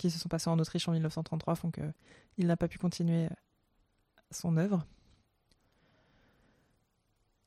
qui 0.00 0.10
se 0.10 0.18
sont 0.18 0.28
passés 0.28 0.48
en 0.48 0.58
Autriche 0.58 0.88
en 0.88 0.92
1933 0.92 1.54
font 1.54 1.70
qu'il 1.70 2.46
n'a 2.46 2.56
pas 2.56 2.68
pu 2.68 2.78
continuer 2.78 3.28
son 4.30 4.56
œuvre. 4.56 4.86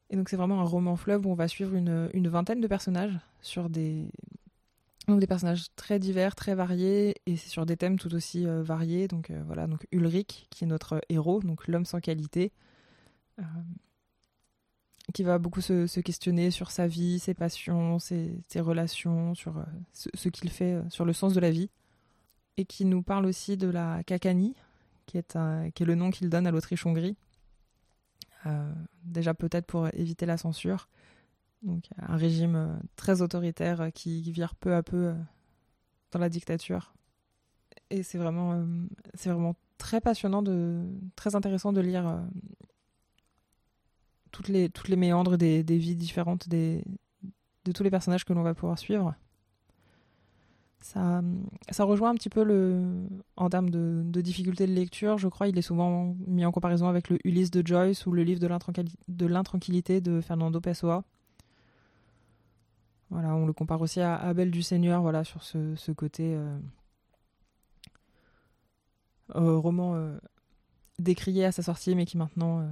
Et 0.09 0.15
donc 0.15 0.29
c'est 0.29 0.37
vraiment 0.37 0.61
un 0.61 0.65
roman 0.65 0.95
fleuve 0.95 1.25
où 1.25 1.31
on 1.31 1.35
va 1.35 1.47
suivre 1.47 1.73
une, 1.73 2.09
une 2.13 2.27
vingtaine 2.27 2.61
de 2.61 2.67
personnages 2.67 3.17
sur 3.41 3.69
des, 3.69 4.07
donc 5.07 5.19
des 5.19 5.27
personnages 5.27 5.65
très 5.75 5.97
divers, 5.97 6.35
très 6.35 6.53
variés, 6.53 7.15
et 7.25 7.35
c'est 7.35 7.49
sur 7.49 7.65
des 7.65 7.75
thèmes 7.75 7.97
tout 7.97 8.13
aussi 8.13 8.45
euh, 8.45 8.61
variés. 8.61 9.07
Donc 9.07 9.31
euh, 9.31 9.41
voilà, 9.47 9.65
donc 9.65 9.87
Ulrich, 9.91 10.47
qui 10.51 10.63
est 10.63 10.67
notre 10.67 11.01
héros, 11.09 11.41
donc 11.41 11.67
l'homme 11.67 11.85
sans 11.85 11.99
qualité, 11.99 12.51
euh, 13.39 13.43
qui 15.13 15.23
va 15.23 15.39
beaucoup 15.39 15.61
se, 15.61 15.99
questionner 15.99 16.51
sur 16.51 16.69
sa 16.69 16.87
vie, 16.87 17.17
ses 17.17 17.33
passions, 17.33 17.97
ses, 17.97 18.43
relations, 18.57 19.33
sur 19.33 19.65
ce, 19.93 20.29
qu'il 20.29 20.49
fait, 20.51 20.79
sur 20.89 21.03
le 21.03 21.13
sens 21.13 21.33
de 21.33 21.39
la 21.39 21.51
vie, 21.51 21.69
et 22.57 22.65
qui 22.65 22.85
nous 22.85 23.01
parle 23.01 23.25
aussi 23.25 23.57
de 23.57 23.67
la 23.67 24.03
Kakani, 24.03 24.55
qui 25.05 25.17
est, 25.17 25.35
le 25.35 25.95
nom 25.95 26.11
qu'il 26.11 26.29
donne 26.29 26.47
à 26.47 26.51
l'Autriche-Hongrie, 26.51 27.17
déjà 29.03 29.33
peut-être 29.33 29.65
pour 29.65 29.87
éviter 29.93 30.25
la 30.25 30.37
censure 30.37 30.87
donc 31.63 31.85
un 31.97 32.17
régime 32.17 32.55
euh, 32.55 32.75
très 32.95 33.21
autoritaire 33.21 33.81
euh, 33.81 33.89
qui 33.89 34.21
vire 34.31 34.55
peu 34.55 34.75
à 34.75 34.83
peu 34.83 35.07
euh, 35.07 35.13
dans 36.11 36.19
la 36.19 36.29
dictature. 36.29 36.93
Et 37.89 38.03
c'est 38.03 38.17
vraiment, 38.17 38.65
c'est 39.13 39.29
vraiment 39.29 39.55
très 39.77 40.01
passionnant, 40.01 40.43
très 41.15 41.35
intéressant 41.35 41.73
de 41.73 41.81
lire 41.81 42.23
toutes, 44.31 44.47
les, 44.47 44.69
toutes 44.69 44.87
les 44.87 44.95
méandres 44.95 45.37
des, 45.37 45.61
vies 45.63 45.95
différentes 45.95 46.49
de 46.49 46.81
tous 47.73 47.83
les 47.83 47.91
personnages 47.91 48.25
que 48.25 48.33
l'on 48.33 48.41
va 48.41 48.55
pouvoir 48.55 48.79
suivre. 48.79 49.15
Ça, 50.83 51.23
rejoint 51.79 52.09
un 52.09 52.15
petit 52.15 52.29
peu 52.29 52.43
le, 52.43 52.83
en 53.37 53.49
termes 53.49 53.69
de, 53.69 54.01
de 54.03 54.21
difficulté 54.21 54.67
de 54.67 54.73
lecture. 54.73 55.17
Je 55.17 55.29
crois 55.29 55.47
il 55.47 55.57
est 55.57 55.61
souvent 55.61 56.13
mis 56.27 56.45
en 56.45 56.51
comparaison 56.51 56.89
avec 56.89 57.09
le 57.09 57.17
Ulysse 57.23 57.51
de 57.51 57.65
Joyce 57.65 58.05
ou 58.05 58.11
le 58.11 58.23
livre 58.23 58.41
de 58.41 59.27
l'intranquillité 59.27 60.01
de 60.01 60.19
Fernando 60.19 60.59
Pessoa. 60.59 61.05
Voilà, 63.13 63.35
on 63.35 63.45
le 63.45 63.53
compare 63.53 63.79
aussi 63.79 64.01
à 64.01 64.15
Abel 64.15 64.49
du 64.49 64.63
Seigneur, 64.63 65.03
voilà, 65.03 65.23
sur 65.23 65.43
ce, 65.43 65.91
côté 65.91 66.33
euh, 66.33 66.57
euh, 69.35 69.55
roman 69.55 69.93
euh, 69.93 70.17
décrié 70.97 71.45
à 71.45 71.51
sa 71.51 71.61
sortie, 71.61 71.93
mais 71.93 72.05
qui 72.05 72.17
maintenant 72.17 72.67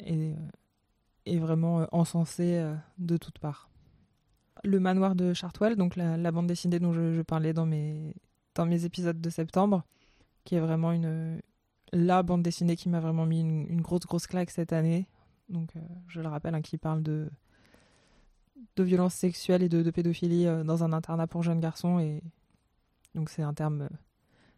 est, 0.00 0.36
vraiment 1.38 1.86
encensé 1.92 2.62
de 2.98 3.16
toutes 3.16 3.38
parts. 3.38 3.70
Le 4.64 4.78
manoir 4.78 5.14
de 5.14 5.32
Chartwell, 5.32 5.76
donc 5.76 5.96
la, 5.96 6.32
bande 6.32 6.46
dessinée 6.46 6.78
dont 6.78 6.92
je, 6.92 7.22
parlais 7.22 7.52
dans 7.52 7.66
mes, 7.66 8.14
dans 8.54 8.66
mes 8.66 8.84
épisodes 8.84 9.20
de 9.20 9.30
septembre, 9.30 9.84
qui 10.44 10.54
est 10.54 10.60
vraiment 10.60 10.92
une, 10.92 11.40
la 11.92 12.22
bande 12.22 12.42
dessinée 12.42 12.76
qui 12.76 12.88
m'a 12.88 13.00
vraiment 13.00 13.26
mis 13.26 13.40
une, 13.40 13.80
grosse 13.80 14.06
grosse 14.06 14.26
claque 14.26 14.50
cette 14.50 14.72
année. 14.72 15.08
Donc 15.48 15.74
je 16.06 16.20
le 16.20 16.28
rappelle, 16.28 16.54
hein, 16.54 16.62
qui 16.62 16.78
parle 16.78 17.02
de 17.02 17.28
de 18.76 18.82
violences 18.82 19.14
sexuelles 19.14 19.62
et 19.62 19.68
de, 19.68 19.90
pédophilie 19.90 20.46
euh, 20.46 20.64
dans 20.64 20.84
un 20.84 20.92
internat 20.92 21.26
pour 21.26 21.42
jeunes 21.42 21.60
garçons. 21.60 21.98
Et 21.98 22.22
un 23.14 23.20
euh, 23.20 23.88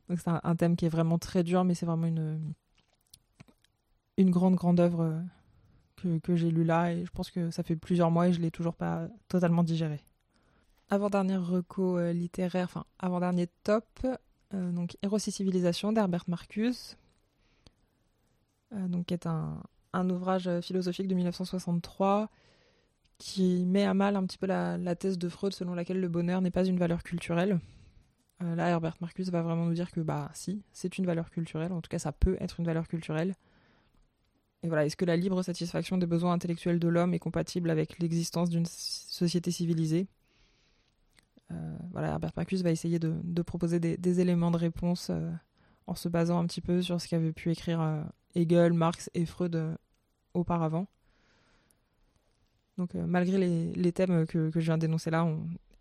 donc 0.09 0.21
c'est 0.21 0.31
un, 0.31 0.57
thème 0.57 0.77
qui 0.77 0.87
est 0.87 0.91
vraiment 0.91 1.19
très 1.19 1.43
dur, 1.43 1.65
mais 1.65 1.75
c'est 1.75 1.87
vraiment 1.87 2.07
une 2.07 2.55
une 4.17 4.31
grande 4.31 4.55
grande 4.55 4.79
œuvre 4.79 5.01
euh, 5.01 5.21
que, 5.97 6.37
j'ai 6.37 6.51
lue 6.51 6.65
là. 6.65 6.93
Et 6.93 7.05
je 7.05 7.11
pense 7.11 7.31
que 7.31 7.51
ça 7.51 7.63
fait 7.63 7.77
plusieurs 7.77 8.11
mois 8.11 8.29
et 8.29 8.33
je 8.33 8.41
l'ai 8.41 8.51
toujours 8.51 8.75
pas 8.75 9.09
totalement 9.29 9.63
digéré. 9.63 10.01
Avant 10.91 11.11
dernière 11.11 11.47
reco 11.47 11.99
littéraire, 12.13 12.67
enfin 12.67 12.85
avant 12.99 13.21
dernier 13.21 13.49
top, 13.63 13.87
donc 14.53 14.97
Héros 15.03 15.19
civilisation 15.19 15.93
d'Herbert 15.93 16.25
Marcuse, 16.29 16.97
donc 18.71 19.07
qui 19.07 19.15
est 19.15 19.27
un, 19.27 19.63
un 19.95 20.11
ouvrage 20.11 20.51
philosophique 20.61 21.09
de 21.09 21.15
1963 21.15 22.29
qui 23.19 23.65
met 23.65 23.85
à 23.85 23.95
mal 23.95 24.17
un 24.17 24.27
petit 24.27 24.39
peu 24.39 24.47
la, 24.47 24.97
thèse 24.97 25.19
de 25.19 25.29
Freud 25.29 25.53
selon 25.53 25.75
laquelle 25.75 26.01
le 26.01 26.09
bonheur 26.09 26.41
n'est 26.41 26.51
pas 26.51 26.65
une 26.65 26.79
valeur 26.79 27.03
culturelle. 27.03 27.61
Euh, 28.43 28.55
là, 28.57 28.69
Herbert 28.69 28.97
Marcus 29.01 29.29
va 29.31 29.43
vraiment 29.43 29.67
nous 29.67 29.75
dire 29.75 29.91
que, 29.91 30.01
bah, 30.01 30.31
si, 30.35 30.63
c'est 30.73 30.99
une 30.99 31.07
valeur 31.07 31.31
culturelle, 31.31 31.73
en 31.73 31.81
tout 31.81 31.89
cas, 31.89 32.01
ça 32.01 32.13
peut 32.13 32.37
être 32.41 32.59
une 32.59 32.67
valeur 32.67 32.89
culturelle. 32.89 33.35
Et 34.65 34.69
voilà, 34.69 34.87
est-ce 34.87 34.97
que 34.97 35.05
la 35.05 35.17
libre 35.17 35.43
satisfaction 35.43 35.99
des 35.99 36.07
besoins 36.07 36.33
intellectuels 36.33 36.81
de 36.81 36.89
l'homme 36.89 37.15
est 37.15 37.19
compatible 37.19 37.71
avec 37.71 37.99
l'existence 37.99 38.51
d'une 38.51 38.67
société 38.67 39.51
civilisée? 39.51 40.09
Euh, 41.53 41.77
Voilà, 41.93 42.09
Herbert 42.09 42.33
Marcus 42.37 42.63
va 42.63 42.71
essayer 42.71 42.99
de, 42.99 43.43
proposer 43.43 43.79
des, 43.79 44.21
éléments 44.21 44.51
de 44.51 44.57
réponse 44.57 45.11
euh, 45.11 45.31
en 45.87 45.95
se 45.95 46.09
basant 46.09 46.39
un 46.39 46.47
petit 46.47 46.63
peu 46.63 46.83
sur 46.83 47.01
ce 47.01 47.07
qu'avaient 47.07 47.33
pu 47.33 47.53
écrire 47.53 48.05
Hegel, 48.35 48.73
Marx 48.73 49.11
et 49.15 49.27
Freud 49.27 49.77
auparavant. 50.33 50.87
Donc 52.79 52.95
euh, 52.95 53.05
malgré 53.07 53.39
les, 53.39 53.93
thèmes 53.93 54.27
que, 54.27 54.51
je 54.53 54.61
viens 54.61 54.79
d'énoncer 54.79 55.11
là, 55.11 55.29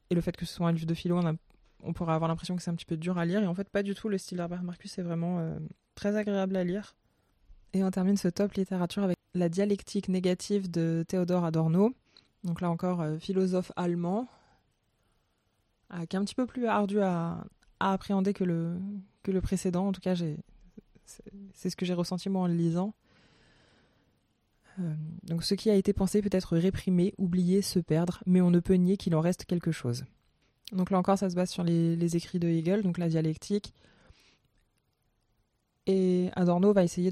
et 0.09 0.15
le 0.15 0.21
fait 0.21 0.35
que 0.35 0.45
ce 0.45 0.53
soit 0.53 0.67
un 0.67 0.71
livre 0.71 0.85
de 0.85 0.93
philo, 0.93 1.19
on, 1.83 1.93
pourrait 1.93 2.13
avoir 2.13 2.27
l'impression 2.27 2.55
que 2.55 2.61
c'est 2.61 2.71
un 2.71 2.75
petit 2.75 2.85
peu 2.85 2.97
dur 2.97 3.17
à 3.17 3.25
lire. 3.25 3.41
Et 3.41 3.47
en 3.47 3.55
fait, 3.55 3.69
pas 3.69 3.83
du 3.83 3.95
tout. 3.95 4.09
Le 4.09 4.17
style 4.17 4.37
d'Herbert 4.37 4.63
Marcus 4.63 4.97
est 4.97 5.01
vraiment 5.01 5.39
euh, 5.39 5.57
très 5.95 6.15
agréable 6.15 6.55
à 6.55 6.63
lire. 6.63 6.95
Et 7.73 7.83
on 7.83 7.91
termine 7.91 8.17
ce 8.17 8.27
top 8.27 8.53
littérature 8.53 9.03
avec 9.03 9.17
La 9.33 9.49
dialectique 9.49 10.09
négative 10.09 10.69
de 10.69 11.03
Théodore 11.07 11.45
Adorno. 11.45 11.93
Donc 12.43 12.61
là 12.61 12.69
encore, 12.69 13.01
euh, 13.01 13.17
philosophe 13.17 13.71
allemand. 13.75 14.27
qui 16.09 16.15
est 16.15 16.19
un 16.19 16.23
petit 16.23 16.35
peu 16.35 16.45
plus 16.45 16.67
ardu 16.67 17.01
à, 17.01 17.45
appréhender 17.79 18.33
que 18.33 18.43
le, 18.43 18.77
que 19.23 19.31
le 19.31 19.41
précédent. 19.41 19.87
En 19.87 19.91
tout 19.91 20.01
cas, 20.01 20.15
c'est 20.15 21.69
ce 21.69 21.75
que 21.75 21.85
j'ai 21.85 21.93
ressenti 21.93 22.29
moi 22.29 22.43
en 22.43 22.47
le 22.47 22.53
lisant. 22.53 22.93
Euh, 24.79 24.93
donc 25.23 25.43
ce 25.43 25.53
qui 25.53 25.69
a 25.69 25.75
été 25.75 25.93
pensé 25.93 26.21
peut 26.21 26.29
être 26.31 26.57
réprimé, 26.57 27.13
oublié, 27.17 27.61
se 27.61 27.79
perdre, 27.79 28.23
mais 28.25 28.41
on 28.41 28.51
ne 28.51 28.59
peut 28.59 28.73
nier 28.73 28.97
qu'il 28.97 29.15
en 29.15 29.21
reste 29.21 29.45
quelque 29.45 29.71
chose. 29.71 30.05
Donc 30.71 30.89
là 30.89 30.97
encore, 30.97 31.17
ça 31.17 31.29
se 31.29 31.35
base 31.35 31.49
sur 31.49 31.63
les, 31.63 32.15
écrits 32.15 32.39
de 32.39 32.47
Hegel, 32.47 32.81
donc 32.81 32.97
la 32.97 33.09
dialectique. 33.09 33.73
Et 35.85 36.29
Adorno 36.35 36.73
va 36.73 36.83
essayer 36.83 37.11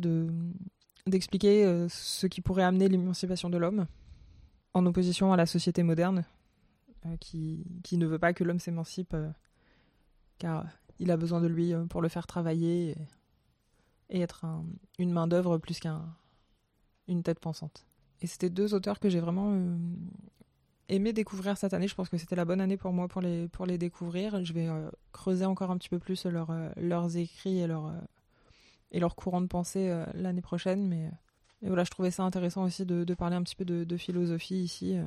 d'expliquer 1.08 1.66
euh, 1.66 1.88
ce 1.90 2.28
qui 2.28 2.42
pourrait 2.42 2.64
amener 2.64 2.88
l'émancipation 2.88 3.50
de 3.50 3.58
l'homme, 3.58 3.86
en 4.74 4.86
opposition 4.86 5.34
à 5.34 5.38
la 5.38 5.46
société 5.46 5.84
moderne, 5.84 6.26
euh, 7.06 7.18
qui, 7.20 7.66
ne 7.92 8.06
veut 8.06 8.20
pas 8.20 8.34
que 8.34 8.44
l'homme 8.44 8.60
s'émancipe, 8.60 9.16
car 10.38 10.66
il 11.00 11.12
a 11.12 11.18
besoin 11.18 11.42
de 11.42 11.48
lui 11.48 11.74
pour 11.90 12.02
le 12.02 12.10
faire 12.10 12.28
travailler 12.28 12.96
et, 14.10 14.22
être 14.22 14.46
une 15.00 15.12
main-d'œuvre 15.12 15.58
plus 15.58 15.80
qu'un 15.80 16.04
une 17.08 17.24
tête 17.24 17.40
pensante. 17.40 17.86
Et 18.22 18.28
c'était 18.28 18.50
deux 18.50 18.74
auteurs 18.74 19.00
que 19.00 19.10
j'ai 19.10 19.20
vraiment 19.20 19.52
euh, 19.52 19.78
aimé 20.90 21.14
découvrir 21.14 21.58
cette 21.58 21.74
année. 21.74 21.88
Je 21.88 21.96
pense 21.96 22.10
que 22.10 22.18
c'était 22.18 22.36
la 22.36 22.46
bonne 22.46 22.62
année 22.62 22.78
pour 22.78 22.94
moi 22.94 23.08
pour 23.08 23.22
les, 23.22 23.48
pour 23.48 23.66
les 23.66 23.78
découvrir. 23.78 24.44
Je 24.44 24.54
vais 24.54 24.68
euh, 24.68 24.90
creuser 25.12 25.46
encore 25.46 25.72
un 25.72 25.78
petit 25.78 25.90
peu 25.90 26.00
plus 26.00 26.26
leur, 26.26 26.50
euh, 26.52 26.70
leurs 26.78 27.18
écrits 27.18 27.60
et 27.60 27.68
leur, 27.68 27.92
et 28.92 29.00
leur 29.00 29.16
courant 29.16 29.42
de 29.42 29.48
pensée 29.48 29.94
l'année 30.14 30.42
prochaine. 30.42 30.88
Mais 30.88 31.10
voilà, 31.62 31.84
je 31.84 31.92
trouvais 31.92 32.12
ça 32.12 32.24
intéressant 32.24 32.64
aussi 32.64 32.86
de, 32.86 33.14
parler 33.14 33.36
un 33.36 33.44
petit 33.44 33.56
peu 33.56 33.66
de, 33.66 33.98
philosophie 33.98 34.62
ici 34.62 34.98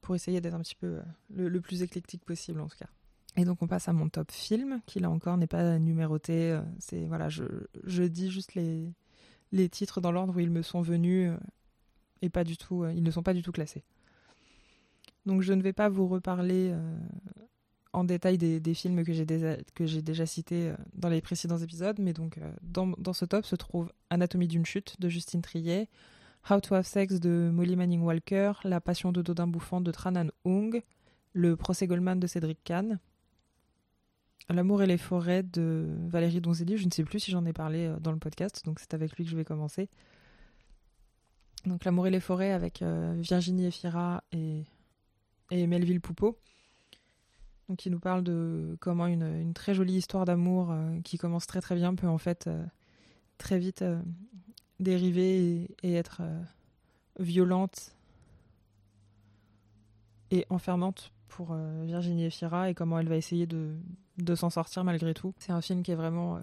pour 0.00 0.14
essayer 0.14 0.40
d'être 0.40 0.54
un 0.54 0.60
petit 0.60 0.74
peu 0.74 1.00
le, 1.30 1.60
plus 1.60 1.82
éclectique 1.82 2.24
possible 2.24 2.60
en 2.60 2.68
tout 2.68 2.78
cas. 2.78 2.88
Et 3.36 3.44
donc 3.44 3.62
on 3.62 3.66
passe 3.66 3.88
à 3.88 3.92
mon 3.92 4.08
top 4.08 4.32
film, 4.32 4.80
qui 4.86 4.98
là 5.00 5.10
encore 5.10 5.36
n'est 5.36 5.46
pas 5.46 5.78
numéroté. 5.78 6.58
C'est 6.78 7.04
voilà, 7.06 7.28
je, 7.28 7.44
je 7.84 8.02
dis 8.02 8.30
juste 8.30 8.54
les, 8.54 8.92
les 9.52 9.68
titres 9.68 10.00
dans 10.00 10.12
l'ordre 10.12 10.36
où 10.36 10.40
ils 10.40 10.50
me 10.50 10.62
sont 10.62 10.80
venus 10.80 11.30
euh, 11.30 11.36
et 12.22 12.28
pas 12.28 12.44
du 12.44 12.56
tout, 12.56 12.82
euh, 12.82 12.92
ils 12.92 13.02
ne 13.02 13.10
sont 13.10 13.22
pas 13.22 13.34
du 13.34 13.42
tout 13.42 13.52
classés. 13.52 13.84
Donc 15.26 15.42
je 15.42 15.52
ne 15.52 15.62
vais 15.62 15.72
pas 15.72 15.88
vous 15.88 16.08
reparler 16.08 16.70
euh, 16.72 16.98
en 17.92 18.04
détail 18.04 18.38
des, 18.38 18.74
films 18.74 19.02
que 19.04 19.12
j'ai 19.12 19.24
déjà, 20.02 20.26
cités 20.26 20.72
dans 20.94 21.08
les 21.08 21.20
précédents 21.20 21.58
épisodes, 21.58 21.98
mais 21.98 22.12
donc 22.12 22.38
dans, 22.62 22.88
dans, 22.98 23.12
ce 23.12 23.24
top 23.24 23.46
se 23.46 23.56
trouve 23.56 23.90
Anatomie 24.10 24.48
d'une 24.48 24.66
chute 24.66 25.00
de 25.00 25.08
Justine 25.08 25.42
Triet, 25.42 25.88
How 26.50 26.60
to 26.60 26.74
Have 26.74 26.86
Sex 26.86 27.20
de 27.20 27.50
Molly 27.52 27.76
Manning 27.76 28.02
Walker, 28.02 28.52
La 28.64 28.80
Passion 28.80 29.12
de 29.12 29.22
Dodin 29.22 29.46
Bouffant 29.46 29.80
de 29.80 29.90
Tranan 29.90 30.30
Hung, 30.44 30.82
Le 31.32 31.56
Procès 31.56 31.86
Goldman 31.86 32.18
de 32.18 32.26
Cédric 32.26 32.58
Kahn, 32.64 32.98
L'amour 34.50 34.82
et 34.82 34.86
les 34.86 34.96
forêts 34.96 35.42
de 35.42 35.86
Valérie 36.06 36.40
Donzelli. 36.40 36.78
Je 36.78 36.86
ne 36.86 36.90
sais 36.90 37.04
plus 37.04 37.20
si 37.20 37.30
j'en 37.30 37.44
ai 37.44 37.52
parlé 37.52 37.86
euh, 37.86 37.98
dans 38.00 38.12
le 38.12 38.18
podcast, 38.18 38.64
donc 38.64 38.80
c'est 38.80 38.94
avec 38.94 39.14
lui 39.16 39.24
que 39.24 39.30
je 39.30 39.36
vais 39.36 39.44
commencer. 39.44 39.90
Donc 41.66 41.84
L'amour 41.84 42.06
et 42.06 42.10
les 42.10 42.20
forêts 42.20 42.52
avec 42.52 42.80
euh, 42.80 43.14
Virginie 43.18 43.66
Efira 43.66 44.24
et, 44.32 44.64
et 45.50 45.66
Melville 45.66 46.00
Poupeau. 46.00 46.38
Donc 47.68 47.78
qui 47.78 47.90
nous 47.90 48.00
parle 48.00 48.22
de 48.22 48.76
comment 48.80 49.06
une, 49.06 49.52
très 49.52 49.74
jolie 49.74 49.96
histoire 49.96 50.24
d'amour 50.24 50.70
euh, 50.70 51.00
qui 51.04 51.18
commence 51.18 51.46
très 51.46 51.60
très 51.60 51.74
bien 51.74 51.94
peut 51.94 52.08
en 52.08 52.18
fait 52.18 52.48
très 53.36 53.58
vite 53.58 53.84
dériver 54.80 55.68
et 55.82 55.94
être 55.94 56.22
violente 57.18 57.92
et 60.30 60.46
enfermante 60.50 61.12
pour 61.28 61.52
euh, 61.52 61.84
Virginie 61.84 62.24
Efira 62.24 62.70
et 62.70 62.74
comment 62.74 62.98
elle 62.98 63.08
va 63.08 63.16
essayer 63.16 63.46
de, 63.46 63.76
s'en 64.34 64.50
sortir 64.50 64.84
malgré 64.84 65.14
tout. 65.14 65.34
C'est 65.38 65.52
un 65.52 65.60
film 65.60 65.82
qui 65.82 65.92
est 65.92 65.96
vraiment 65.96 66.36
euh, 66.36 66.40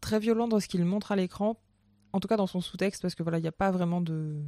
très 0.00 0.18
violent 0.18 0.48
dans 0.48 0.60
ce 0.60 0.68
qu'il 0.68 0.84
montre 0.84 1.12
à 1.12 1.16
l'écran, 1.16 1.56
en 2.12 2.20
tout 2.20 2.28
cas 2.28 2.36
dans 2.36 2.46
son 2.46 2.60
sous-texte, 2.60 3.02
parce 3.02 3.14
que 3.14 3.22
voilà, 3.22 3.38
il 3.38 3.42
n'y 3.42 3.48
a 3.48 3.52
pas 3.52 3.70
vraiment 3.70 4.00
de, 4.00 4.42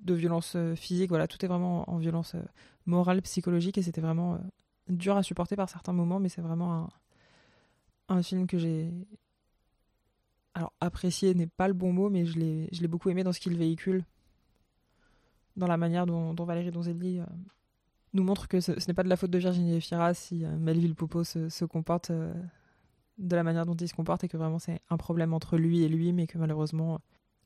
de 0.00 0.14
violence 0.14 0.54
euh, 0.56 0.74
physique, 0.74 1.10
voilà, 1.10 1.28
tout 1.28 1.42
est 1.44 1.48
vraiment 1.48 1.88
en 1.88 1.98
violence 1.98 2.34
morale, 2.86 3.22
psychologique, 3.22 3.78
et 3.78 3.82
c'était 3.82 4.00
vraiment 4.00 4.40
dur 4.88 5.16
à 5.16 5.22
supporter 5.22 5.56
par 5.56 5.68
certains 5.68 5.92
moments, 5.92 6.20
mais 6.20 6.28
c'est 6.28 6.40
vraiment 6.40 6.88
un, 8.08 8.22
film 8.22 8.46
que 8.46 8.58
j'ai 8.58 8.90
alors 10.54 10.72
apprécié 10.80 11.32
n'est 11.34 11.46
pas 11.46 11.68
le 11.68 11.74
bon 11.74 11.92
mot, 11.92 12.10
mais 12.10 12.26
je 12.26 12.38
l'ai 12.38 12.88
beaucoup 12.88 13.08
aimé 13.08 13.22
dans 13.22 13.32
ce 13.32 13.38
qu'il 13.40 13.56
véhicule, 13.56 14.04
dans 15.56 15.68
la 15.68 15.76
manière 15.76 16.06
dont, 16.06 16.34
Valérie 16.44 16.72
Donzelli 16.72 17.20
nous 18.12 18.24
montre 18.24 18.48
que 18.48 18.60
ce, 18.60 18.72
n'est 18.72 18.94
pas 18.94 19.02
de 19.02 19.08
la 19.08 19.16
faute 19.16 19.30
de 19.30 19.38
Virginie 19.38 19.76
Efira 19.76 20.14
si 20.14 20.44
euh, 20.44 20.56
Melville 20.58 20.94
Poupeau 20.94 21.24
se, 21.24 21.64
comporte 21.64 22.10
euh, 22.10 22.32
de 23.18 23.36
la 23.36 23.42
manière 23.42 23.66
dont 23.66 23.74
il 23.74 23.88
se 23.88 23.94
comporte 23.94 24.24
et 24.24 24.28
que 24.28 24.36
vraiment 24.36 24.58
c'est 24.58 24.80
un 24.90 24.96
problème 24.96 25.32
entre 25.32 25.56
lui 25.56 25.82
et 25.82 25.88
lui, 25.88 26.12
mais 26.12 26.26
que 26.26 26.38
malheureusement, 26.38 26.98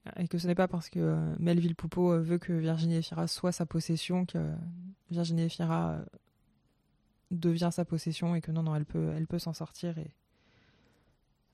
euh, 0.07 0.11
et 0.17 0.29
que 0.29 0.39
ce 0.39 0.47
n'est 0.47 0.55
pas 0.55 0.69
parce 0.69 0.89
que 0.89 1.35
Melville 1.39 1.75
Poupeau 1.75 2.19
veut 2.21 2.39
que 2.39 2.53
Virginie 2.53 2.97
Efira 2.97 3.27
soit 3.27 3.53
sa 3.53 3.67
possession 3.67 4.25
que 4.25 4.53
Virginie 5.11 5.43
Efira 5.43 5.99
devient 7.41 7.71
sa 7.73 7.85
possession 7.85 8.35
et 8.35 8.41
que 8.41 8.51
non, 8.51 8.63
non, 8.63 8.75
elle 8.75 8.87
peut, 8.87 9.13
elle 9.17 9.27
peut 9.27 9.39
s'en 9.39 9.53
sortir 9.53 9.99
et, 9.99 10.11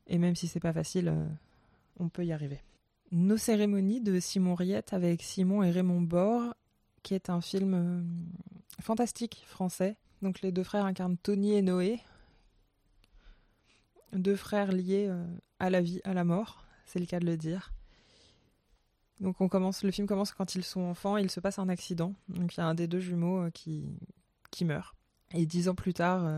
et 0.06 0.18
même 0.18 0.37
si 0.37 0.49
c'est 0.49 0.60
pas 0.60 0.72
facile, 0.72 1.14
on 1.99 2.08
peut 2.08 2.25
y 2.25 2.32
arriver. 2.32 2.60
Nos 3.12 3.37
cérémonies 3.37 4.00
de 4.00 4.20
Simon 4.20 4.54
Riette 4.54 4.92
avec 4.92 5.22
Simon 5.22 5.62
et 5.62 5.70
Raymond 5.70 6.02
Bord 6.02 6.54
qui 7.02 7.14
est 7.14 7.30
un 7.30 7.40
film 7.40 7.75
euh, 7.75 8.02
fantastique 8.80 9.42
français. 9.46 9.96
Donc 10.22 10.42
les 10.42 10.52
deux 10.52 10.64
frères 10.64 10.84
incarnent 10.84 11.16
Tony 11.16 11.54
et 11.54 11.62
Noé, 11.62 12.00
deux 14.12 14.37
frères 14.37 14.72
liés 14.72 15.06
euh, 15.08 15.25
à 15.58 15.70
la 15.70 15.80
vie, 15.80 16.00
à 16.04 16.14
la 16.14 16.25
mort, 16.25 16.64
c'est 16.87 16.99
le 16.99 17.06
cas 17.06 17.20
de 17.20 17.26
le 17.26 17.37
dire. 17.37 17.72
Donc 19.20 19.40
on 19.40 19.49
commence, 19.49 19.82
le 19.82 19.90
film 19.90 20.06
commence 20.06 20.32
quand 20.32 20.54
ils 20.54 20.64
sont 20.64 20.80
enfants, 20.80 21.16
il 21.16 21.30
se 21.30 21.40
passe 21.40 21.58
un 21.58 21.68
accident. 21.68 22.14
Donc 22.28 22.54
il 22.54 22.58
y 22.58 22.62
a 22.62 22.66
un 22.66 22.75
des 22.75 22.87
deux 22.87 23.00
jumeaux 23.00 23.44
euh, 23.44 23.50
qui, 23.50 23.87
qui 24.50 24.64
meurt. 24.64 24.94
Et 25.34 25.46
dix 25.46 25.68
ans 25.68 25.75
plus 25.75 25.94
tard, 25.94 26.28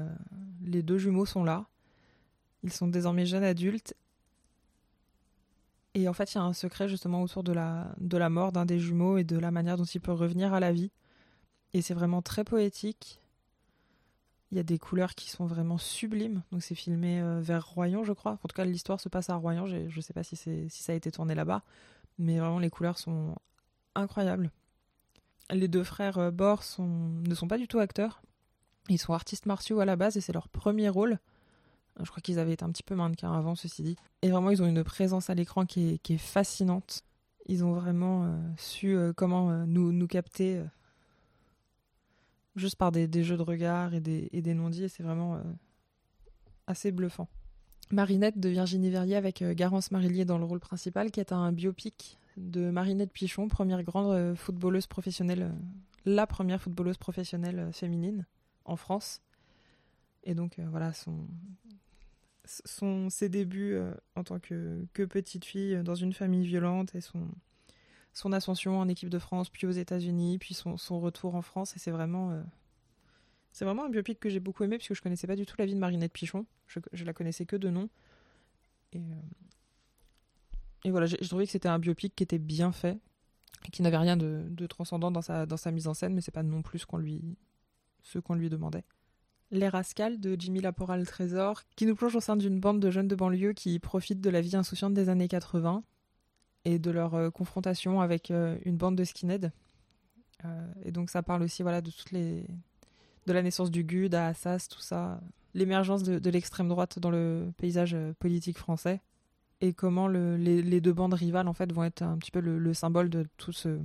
les 0.62 0.82
deux 0.82 0.98
jumeaux 0.98 1.26
sont 1.26 1.44
là. 1.44 1.66
Ils 2.62 2.72
sont 2.72 2.88
désormais 2.88 3.26
jeunes 3.26 3.44
adultes 3.44 3.94
et 5.94 6.08
en 6.08 6.12
fait, 6.12 6.32
il 6.32 6.36
y 6.36 6.38
a 6.38 6.42
un 6.42 6.52
secret 6.52 6.88
justement 6.88 7.22
autour 7.22 7.42
de 7.42 7.52
la, 7.52 7.94
de 7.98 8.16
la 8.16 8.30
mort 8.30 8.52
d'un 8.52 8.64
des 8.64 8.78
jumeaux 8.78 9.18
et 9.18 9.24
de 9.24 9.38
la 9.38 9.50
manière 9.50 9.76
dont 9.76 9.84
il 9.84 10.00
peut 10.00 10.12
revenir 10.12 10.54
à 10.54 10.60
la 10.60 10.72
vie. 10.72 10.90
Et 11.74 11.82
c'est 11.82 11.94
vraiment 11.94 12.22
très 12.22 12.44
poétique. 12.44 13.20
Il 14.50 14.56
y 14.56 14.60
a 14.60 14.62
des 14.62 14.78
couleurs 14.78 15.14
qui 15.14 15.30
sont 15.30 15.46
vraiment 15.46 15.78
sublimes. 15.78 16.42
Donc 16.50 16.62
c'est 16.62 16.74
filmé 16.74 17.20
euh, 17.20 17.40
vers 17.40 17.66
Royan, 17.66 18.04
je 18.04 18.12
crois. 18.12 18.32
En 18.42 18.48
tout 18.48 18.54
cas, 18.54 18.64
l'histoire 18.64 19.00
se 19.00 19.08
passe 19.08 19.30
à 19.30 19.36
Royan. 19.36 19.66
Je 19.66 19.94
ne 19.94 20.00
sais 20.00 20.12
pas 20.14 20.22
si, 20.22 20.36
si 20.36 20.68
ça 20.70 20.92
a 20.92 20.94
été 20.94 21.10
tourné 21.10 21.34
là-bas. 21.34 21.62
Mais 22.18 22.38
vraiment, 22.38 22.58
les 22.58 22.70
couleurs 22.70 22.98
sont 22.98 23.34
incroyables. 23.94 24.50
Les 25.50 25.68
deux 25.68 25.84
frères 25.84 26.18
euh, 26.18 26.30
Bor 26.30 26.62
ne 26.78 27.34
sont 27.34 27.48
pas 27.48 27.58
du 27.58 27.68
tout 27.68 27.78
acteurs. 27.78 28.22
Ils 28.88 28.98
sont 28.98 29.12
artistes 29.12 29.46
martiaux 29.46 29.80
à 29.80 29.84
la 29.84 29.96
base 29.96 30.16
et 30.16 30.20
c'est 30.20 30.32
leur 30.32 30.48
premier 30.48 30.88
rôle. 30.88 31.18
Je 32.00 32.10
crois 32.10 32.20
qu'ils 32.20 32.38
avaient 32.38 32.52
été 32.52 32.64
un 32.64 32.70
petit 32.70 32.82
peu 32.82 32.94
mannequins 32.94 33.32
avant, 33.32 33.54
ceci 33.54 33.82
dit. 33.82 33.96
Et 34.22 34.30
vraiment, 34.30 34.50
ils 34.50 34.62
ont 34.62 34.66
une 34.66 34.82
présence 34.82 35.30
à 35.30 35.34
l'écran 35.34 35.66
qui 35.66 36.00
est, 36.08 36.16
fascinante. 36.16 37.04
Ils 37.46 37.64
ont 37.64 37.72
vraiment 37.72 38.24
euh, 38.24 38.38
su 38.56 38.96
euh, 38.96 39.12
comment 39.12 39.50
euh, 39.50 39.64
nous, 39.66 40.06
capter 40.06 40.62
juste 42.56 42.76
par 42.76 42.92
des, 42.92 43.08
jeux 43.22 43.36
de 43.36 43.42
regard 43.42 43.94
et 43.94 44.00
des, 44.00 44.28
et 44.32 44.54
non-dits. 44.54 44.84
Et 44.84 44.88
c'est 44.88 45.02
vraiment 45.02 45.40
assez 46.66 46.92
bluffant. 46.92 47.28
Marinette 47.90 48.38
de 48.38 48.48
Virginie 48.48 48.90
Verrier 48.90 49.16
avec 49.16 49.42
Garance 49.42 49.90
Marillier 49.90 50.24
dans 50.24 50.38
le 50.38 50.44
rôle 50.44 50.60
principal, 50.60 51.10
qui 51.10 51.20
est 51.20 51.32
un 51.32 51.52
biopic 51.52 52.18
de 52.38 52.70
Marinette 52.70 53.12
Pichon, 53.12 53.48
première 53.48 53.82
grande 53.82 54.34
footballeuse 54.34 54.86
professionnelle, 54.86 55.52
la 56.06 56.26
première 56.26 56.60
footballeuse 56.60 56.96
professionnelle 56.96 57.68
féminine 57.72 58.24
en 58.64 58.76
France. 58.76 59.22
Et 60.24 60.34
donc 60.34 60.58
voilà, 60.58 60.92
son, 60.92 61.26
ses 63.10 63.28
débuts 63.28 63.74
euh, 63.74 63.92
en 64.16 64.24
tant 64.24 64.38
que, 64.38 64.84
petite 64.94 65.44
fille 65.44 65.80
dans 65.82 65.94
une 65.94 66.12
famille 66.12 66.46
violente 66.46 66.94
et 66.94 67.00
son, 67.00 68.32
ascension 68.32 68.78
en 68.78 68.88
équipe 68.88 69.08
de 69.08 69.18
France, 69.18 69.48
puis 69.48 69.66
aux 69.66 69.72
États-Unis, 69.72 70.38
puis 70.38 70.54
son, 70.54 71.00
retour 71.00 71.34
en 71.34 71.42
France. 71.42 71.76
Et 71.76 71.78
c'est 71.78 71.90
vraiment, 71.90 72.32
euh, 72.32 72.42
vraiment 73.60 73.84
un 73.84 73.88
biopic 73.88 74.20
que 74.20 74.28
j'ai 74.28 74.40
beaucoup 74.40 74.64
aimé 74.64 74.78
puisque 74.78 74.94
je 74.94 75.02
connaissais 75.02 75.26
pas 75.26 75.36
du 75.36 75.46
tout 75.46 75.54
la 75.58 75.66
vie 75.66 75.74
de 75.74 75.80
Marinette 75.80 76.12
Pichon. 76.12 76.46
Je, 76.66 76.80
je 76.92 77.04
la 77.04 77.12
connaissais 77.12 77.46
que 77.46 77.56
de 77.56 77.68
nom. 77.68 77.88
Et, 78.92 79.00
euh, 79.00 80.90
voilà, 80.90 81.06
j'ai 81.06 81.16
trouvé 81.18 81.46
que 81.46 81.52
c'était 81.52 81.68
un 81.68 81.78
biopic 81.78 82.14
qui 82.14 82.24
était 82.24 82.38
bien 82.38 82.72
fait 82.72 82.98
et 83.64 83.70
qui 83.70 83.82
n'avait 83.82 83.98
rien 83.98 84.16
de, 84.16 84.66
transcendant 84.66 85.10
dans 85.10 85.22
sa, 85.22 85.46
dans 85.46 85.56
sa 85.56 85.70
mise 85.70 85.86
en 85.86 85.94
scène, 85.94 86.14
mais 86.14 86.20
c'est 86.20 86.32
pas 86.32 86.42
non 86.42 86.62
plus 86.62 86.84
qu'on 86.84 86.98
lui, 86.98 87.36
ce 88.02 88.18
qu'on 88.18 88.34
lui 88.34 88.50
demandait. 88.50 88.84
Les 89.50 89.68
Rascals 89.68 90.18
de 90.18 90.34
Jimmy 90.38 90.60
Laporal 90.60 91.06
Trésor, 91.06 91.62
qui 91.76 91.84
nous 91.84 91.94
plonge 91.94 92.16
au 92.16 92.20
sein 92.20 92.36
d'une 92.36 92.58
bande 92.58 92.80
de 92.80 92.90
jeunes 92.90 93.08
de 93.08 93.14
banlieue 93.14 93.52
qui 93.52 93.78
profitent 93.78 94.22
de 94.22 94.30
la 94.30 94.40
vie 94.40 94.56
insouciante 94.56 94.94
des 94.94 95.10
années 95.10 95.28
80 95.28 95.84
et 96.64 96.78
de 96.78 96.90
leur 96.90 97.14
euh, 97.14 97.30
confrontation 97.30 98.00
avec 98.00 98.30
euh, 98.30 98.56
une 98.64 98.76
bande 98.76 98.96
de 98.96 99.04
skinheads. 99.04 99.50
Euh, 100.44 100.72
et 100.84 100.90
donc 100.90 101.10
ça 101.10 101.22
parle 101.22 101.42
aussi 101.42 101.62
voilà, 101.62 101.82
de 101.82 101.90
toutes 101.90 102.12
les, 102.12 102.46
de 103.26 103.32
la 103.32 103.42
naissance 103.42 103.70
du 103.70 103.84
GUD 103.84 104.14
à 104.14 104.28
Assas, 104.28 104.68
tout 104.68 104.80
ça, 104.80 105.20
l'émergence 105.52 106.02
de, 106.02 106.30
l'extrême 106.30 106.68
droite 106.68 106.98
dans 106.98 107.10
le 107.10 107.52
paysage 107.58 107.96
politique 108.18 108.58
français 108.58 109.02
et 109.60 109.74
comment 109.74 110.08
les, 110.08 110.80
deux 110.80 110.92
bandes 110.94 111.14
rivales 111.14 111.46
en 111.46 111.52
fait 111.52 111.70
vont 111.72 111.84
être 111.84 112.02
un 112.02 112.16
petit 112.16 112.32
peu 112.32 112.40
le, 112.40 112.74
symbole 112.74 113.10
de 113.10 113.26
tout 113.36 113.52
ce, 113.52 113.78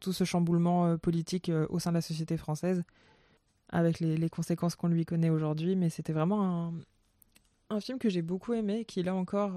tout 0.00 0.12
ce 0.12 0.24
chamboulement 0.24 0.96
politique 0.96 1.50
au 1.68 1.78
sein 1.78 1.90
de 1.90 1.96
la 1.96 2.00
société 2.00 2.38
française 2.38 2.84
avec 3.68 4.00
les, 4.00 4.28
conséquences 4.30 4.76
qu'on 4.76 4.88
lui 4.88 5.04
connaît 5.04 5.30
aujourd'hui. 5.30 5.76
Mais 5.76 5.90
c'était 5.90 6.12
vraiment 6.12 6.72
un, 7.70 7.80
film 7.80 7.98
que 7.98 8.08
j'ai 8.08 8.22
beaucoup 8.22 8.54
aimé, 8.54 8.84
qui 8.84 9.02
là 9.02 9.14
encore 9.14 9.52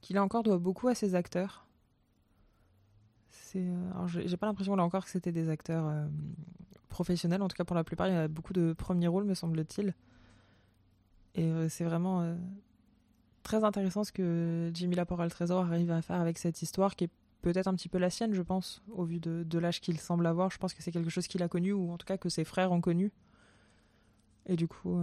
qui 0.00 0.12
là 0.12 0.22
encore 0.22 0.42
doit 0.42 0.58
beaucoup 0.58 0.88
à 0.88 0.94
ses 0.94 1.14
acteurs. 1.14 1.66
Euh, 3.56 4.06
j'ai 4.06 4.36
pas 4.36 4.46
l'impression 4.46 4.76
là 4.76 4.82
encore 4.82 5.04
que 5.04 5.10
c'était 5.10 5.32
des 5.32 5.48
acteurs 5.48 5.86
euh, 5.86 6.06
professionnels. 6.88 7.42
En 7.42 7.48
tout 7.48 7.56
cas, 7.56 7.64
pour 7.64 7.76
la 7.76 7.84
plupart, 7.84 8.08
il 8.08 8.14
y 8.14 8.16
a 8.16 8.28
beaucoup 8.28 8.52
de 8.52 8.72
premiers 8.72 9.08
rôles, 9.08 9.24
me 9.24 9.34
semble-t-il. 9.34 9.94
Et 11.34 11.44
euh, 11.44 11.68
c'est 11.68 11.84
vraiment 11.84 12.36
très 13.42 13.64
intéressant 13.64 14.04
ce 14.04 14.12
que 14.12 14.70
Jimmy 14.74 14.96
Laporte 14.96 15.28
Trésor 15.30 15.64
arrive 15.64 15.90
à 15.90 16.02
faire 16.02 16.20
avec 16.20 16.38
cette 16.38 16.62
histoire 16.62 16.94
qui 16.96 17.04
est 17.04 17.10
peut-être 17.42 17.66
un 17.66 17.74
petit 17.74 17.88
peu 17.88 17.98
la 17.98 18.10
sienne, 18.10 18.34
je 18.34 18.42
pense, 18.42 18.82
au 18.90 19.04
vu 19.04 19.18
de, 19.18 19.58
l'âge 19.58 19.80
qu'il 19.80 20.00
semble 20.00 20.26
avoir. 20.26 20.50
Je 20.50 20.58
pense 20.58 20.74
que 20.74 20.82
c'est 20.82 20.92
quelque 20.92 21.10
chose 21.10 21.26
qu'il 21.26 21.42
a 21.42 21.48
connu, 21.48 21.72
ou 21.72 21.92
en 21.92 21.98
tout 21.98 22.06
cas 22.06 22.16
que 22.16 22.28
ses 22.28 22.44
frères 22.44 22.72
ont 22.72 22.80
connu. 22.80 23.12
Et 24.46 24.56
du 24.56 24.66
coup, 24.66 24.98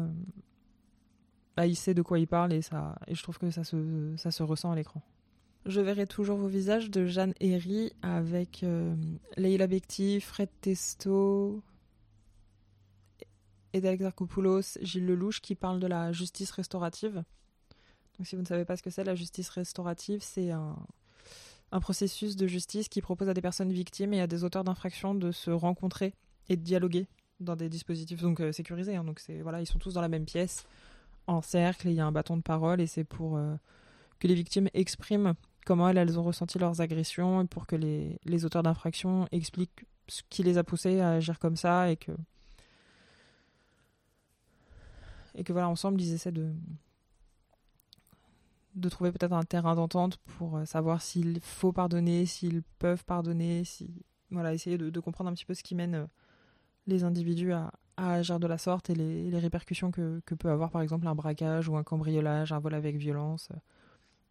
bah, 1.56 1.68
il 1.68 1.76
sait 1.76 1.94
de 1.94 2.02
quoi 2.02 2.20
il 2.20 2.28
parle, 2.28 2.54
et, 2.54 2.62
ça, 2.62 2.98
et 3.08 3.16
je 3.16 3.22
trouve 3.22 3.38
que 3.38 3.52
ça 3.52 3.64
se, 3.64 4.16
ça 4.18 4.32
se 4.32 4.44
ressent 4.44 4.72
à 4.72 4.76
l'écran. 4.76 5.02
Je 5.66 5.82
verrai 5.82 6.08
toujours 6.08 6.38
vos 6.38 6.48
visages 6.48 6.90
de 6.90 7.06
Jeanne 7.06 7.34
Herry 7.40 7.92
avec 8.02 8.64
euh, 8.64 8.96
Leila 9.36 9.68
Bekti, 9.68 10.22
Fred 10.22 10.50
Testo 10.62 11.62
et 13.74 13.82
Koupoulos, 14.16 14.78
Gilles 14.82 15.06
Lelouch 15.06 15.42
qui 15.42 15.56
parlent 15.56 15.80
de 15.80 15.88
la 15.88 16.12
justice 16.12 16.52
restaurative. 16.52 17.24
Donc 18.18 18.26
si 18.26 18.36
vous 18.36 18.42
ne 18.42 18.48
savez 18.48 18.66
pas 18.66 18.78
ce 18.78 18.82
que 18.82 18.90
c'est, 18.90 19.04
la 19.04 19.16
justice 19.16 19.50
restaurative, 19.50 20.22
c'est 20.24 20.52
un, 20.52 20.76
processus 21.80 22.36
de 22.36 22.48
justice 22.48 22.90
qui 22.90 23.02
propose 23.02 23.30
à 23.30 23.34
des 23.34 23.42
personnes 23.42 23.72
victimes 23.72 24.14
et 24.14 24.22
à 24.22 24.28
des 24.28 24.44
auteurs 24.44 24.64
d'infractions 24.64 25.14
de 25.14 25.32
se 25.32 25.52
rencontrer 25.52 26.14
et 26.50 26.58
de 26.58 26.64
dialoguer 26.64 27.08
dans 27.40 27.56
des 27.56 27.70
dispositifs 27.70 28.22
donc 28.22 28.40
euh, 28.40 28.52
sécurisés. 28.52 28.96
Hein. 28.96 29.04
donc 29.04 29.22
voilà, 29.42 29.62
ils 29.62 29.68
sont 29.68 29.80
tous 29.80 29.94
dans 29.94 30.02
la 30.02 30.10
même 30.10 30.26
pièce, 30.26 30.66
en 31.28 31.42
cercle, 31.42 31.88
et 31.88 31.92
il 31.92 31.98
y 31.98 32.00
a 32.00 32.06
un 32.06 32.12
bâton 32.12 32.38
de 32.38 32.42
parole 32.42 32.82
et 32.82 32.88
c'est 32.88 33.04
pour 33.04 33.38
euh, 33.38 33.56
que 34.20 34.28
les 34.28 34.34
victimes 34.34 34.68
expriment 34.74 35.34
comment 35.66 35.88
elles, 35.88 36.20
ont 36.20 36.24
ressenti 36.24 36.58
leurs 36.58 36.82
agressions 36.82 37.46
pour 37.46 37.68
que 37.68 37.76
les, 37.76 38.20
les 38.26 38.46
auteurs 38.46 38.64
d'infractions 38.64 39.28
expliquent 39.32 39.86
ce 40.08 40.24
qui 40.30 40.42
les 40.42 40.58
a 40.58 40.64
poussés 40.64 41.00
à 41.00 41.12
agir 41.12 41.38
comme 41.38 41.56
ça 41.56 41.92
et 41.92 41.98
que 41.98 42.12
et 45.36 45.44
que 45.44 45.54
voilà 45.54 45.70
ensemble 45.70 46.02
ils 46.02 46.14
essaient 46.14 46.32
de 46.32 46.52
de 48.76 48.90
trouver 48.90 49.12
peut-être 49.12 49.34
un 49.34 49.44
terrain 49.44 49.76
d'entente 49.76 50.18
pour 50.18 50.58
euh, 50.58 50.66
savoir 50.66 51.02
s'il 51.02 51.40
faut 51.42 51.72
pardonner, 51.72 52.26
s'ils 52.26 52.62
peuvent 52.80 53.04
pardonner, 53.06 53.64
si 53.64 54.06
voilà 54.32 54.54
essayer 54.54 54.78
de, 54.78 55.00
comprendre 55.00 55.30
un 55.30 55.34
petit 55.34 55.46
peu 55.46 55.54
ce 55.54 55.64
qui 55.64 55.76
mène 55.76 55.96
euh, 55.96 56.08
les 56.88 57.04
individus 57.04 57.54
à, 57.54 57.72
agir 57.98 58.40
de 58.40 58.48
la 58.48 58.58
sorte 58.58 58.90
et 58.90 58.96
les, 58.96 59.40
répercussions 59.40 59.92
que, 59.92 60.22
peut 60.22 60.50
avoir 60.50 60.72
par 60.72 60.82
exemple 60.82 61.08
un 61.08 61.16
braquage 61.16 61.68
ou 61.68 61.76
un 61.76 61.84
cambriolage, 61.84 62.54
un 62.54 62.60
vol 62.60 62.74
avec 62.74 62.96
violence. 62.96 63.50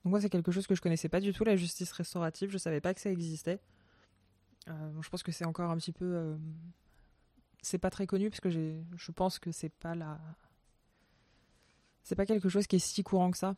Donc 0.04 0.12
moi, 0.12 0.20
c'est 0.20 0.30
quelque 0.30 0.52
chose 0.52 0.66
que 0.66 0.74
je 0.74 0.80
connaissais 0.80 1.10
pas 1.10 1.20
du 1.20 1.32
tout, 1.34 1.44
la 1.44 1.56
justice 1.56 1.92
restaurative. 1.92 2.50
Je 2.50 2.56
savais 2.56 2.80
pas 2.80 2.94
que 2.94 3.00
ça 3.00 3.10
existait. 3.10 3.60
Euh, 4.68 5.02
je 5.02 5.08
pense 5.10 5.22
que 5.22 5.32
c'est 5.32 5.44
encore 5.44 5.70
un 5.70 5.76
petit 5.76 5.92
peu... 5.92 6.04
Euh, 6.06 6.36
c'est 7.60 7.78
pas 7.78 7.90
très 7.90 8.06
connu, 8.06 8.30
parce 8.30 8.40
que 8.40 8.48
je 8.48 9.12
pense 9.12 9.38
que 9.38 9.52
c'est 9.52 9.68
pas 9.68 9.94
la... 9.94 10.18
C'est 12.04 12.14
pas 12.14 12.24
quelque 12.24 12.48
chose 12.48 12.66
qui 12.66 12.76
est 12.76 12.78
si 12.78 13.02
courant 13.02 13.30
que 13.30 13.36
ça. 13.36 13.54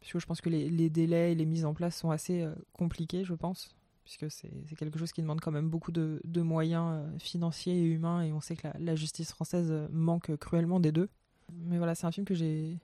Puisque 0.00 0.18
je 0.18 0.26
pense 0.26 0.40
que 0.40 0.48
les, 0.48 0.90
délais 0.90 1.32
et 1.32 1.34
les 1.34 1.46
mises 1.46 1.64
en 1.64 1.74
place 1.74 1.96
sont 1.96 2.10
assez 2.10 2.42
euh, 2.42 2.54
compliqués, 2.72 3.24
je 3.24 3.34
pense. 3.34 3.74
Puisque 4.04 4.30
c'est 4.30 4.50
quelque 4.78 5.00
chose 5.00 5.10
qui 5.10 5.20
demande 5.20 5.40
quand 5.40 5.50
même 5.50 5.68
beaucoup 5.68 5.90
de, 5.90 6.20
moyens 6.40 7.02
financiers 7.18 7.74
et 7.74 7.82
humains. 7.82 8.22
Et 8.22 8.32
on 8.32 8.40
sait 8.40 8.54
que 8.54 8.68
la, 8.78 8.94
justice 8.94 9.32
française 9.32 9.72
manque 9.90 10.36
cruellement 10.36 10.78
des 10.78 10.92
deux. 10.92 11.08
Mais 11.52 11.78
voilà, 11.78 11.96
c'est 11.96 12.06
un 12.06 12.12
film 12.12 12.24
que 12.24 12.34
j'ai 12.34 12.78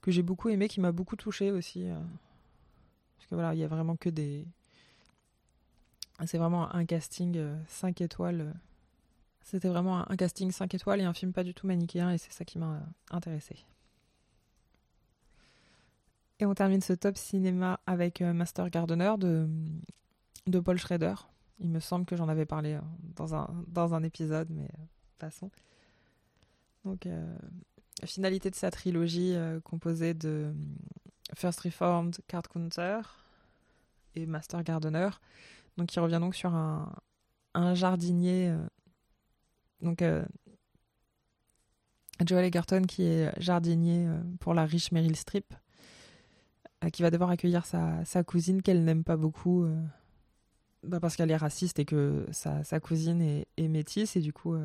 que 0.00 0.10
j'ai 0.10 0.22
beaucoup 0.22 0.48
aimé, 0.48 0.68
qui 0.68 0.80
m'a 0.80 0.90
beaucoup 0.90 1.14
touché 1.14 1.50
aussi. 1.50 1.84
Parce 3.22 3.28
que 3.28 3.34
voilà, 3.34 3.54
il 3.54 3.60
y 3.60 3.64
a 3.64 3.68
vraiment 3.68 3.96
que 3.96 4.08
des. 4.08 4.46
C'est 6.26 6.38
vraiment 6.38 6.74
un 6.74 6.84
casting 6.84 7.40
5 7.68 8.00
euh, 8.00 8.04
étoiles. 8.04 8.54
C'était 9.42 9.68
vraiment 9.68 10.10
un 10.10 10.16
casting 10.16 10.50
5 10.50 10.74
étoiles 10.74 11.00
et 11.00 11.04
un 11.04 11.12
film 11.12 11.32
pas 11.32 11.44
du 11.44 11.54
tout 11.54 11.66
manichéen, 11.66 12.10
et 12.10 12.18
c'est 12.18 12.32
ça 12.32 12.44
qui 12.44 12.58
m'a 12.58 12.80
intéressé. 13.10 13.56
Et 16.42 16.46
on 16.46 16.54
termine 16.54 16.80
ce 16.80 16.92
top 16.92 17.16
cinéma 17.16 17.80
avec 17.86 18.20
euh, 18.20 18.32
Master 18.32 18.68
Gardener 18.68 19.14
de, 19.18 20.60
Paul 20.60 20.76
Schrader. 20.76 21.14
Il 21.60 21.70
me 21.70 21.78
semble 21.80 22.04
que 22.04 22.16
j'en 22.16 22.28
avais 22.28 22.46
parlé 22.46 22.74
euh, 22.74 22.80
dans 23.16 23.34
un, 23.34 23.48
dans 23.68 23.94
un 23.94 24.02
épisode, 24.02 24.48
mais 24.50 24.68
passons. 25.18 25.50
Donc, 26.84 27.04
la 27.04 28.06
finalité 28.08 28.50
de 28.50 28.56
sa 28.56 28.72
trilogie 28.72 29.36
composée 29.62 30.14
de 30.14 30.52
First 31.36 31.60
Reformed 31.60 32.16
Card 32.26 32.48
Counter 32.48 33.00
et 34.16 34.26
Master 34.26 34.62
Gardener. 34.62 35.10
Donc 35.76 35.94
il 35.94 36.00
revient 36.00 36.18
donc 36.20 36.34
sur 36.34 36.54
un, 36.54 36.92
un 37.54 37.74
jardinier. 37.74 38.50
Euh, 38.50 38.66
donc 39.80 40.02
euh, 40.02 40.24
Joel 42.24 42.44
Egerton 42.44 42.82
qui 42.82 43.04
est 43.04 43.32
jardinier 43.40 44.06
euh, 44.06 44.20
pour 44.40 44.54
la 44.54 44.64
riche 44.64 44.92
Meryl 44.92 45.16
Streep, 45.16 45.54
qui 46.90 47.02
va 47.02 47.10
devoir 47.10 47.30
accueillir 47.30 47.64
sa, 47.66 48.24
cousine 48.24 48.62
qu'elle 48.62 48.84
n'aime 48.84 49.04
pas 49.04 49.16
beaucoup. 49.16 49.66
Bah 50.82 50.98
parce 50.98 51.14
qu'elle 51.14 51.30
est 51.30 51.36
raciste 51.36 51.78
et 51.78 51.84
que 51.84 52.26
sa, 52.32 52.80
cousine 52.80 53.22
est, 53.22 53.68
métisse 53.68 54.16
et 54.16 54.20
du 54.20 54.32
coup 54.32 54.56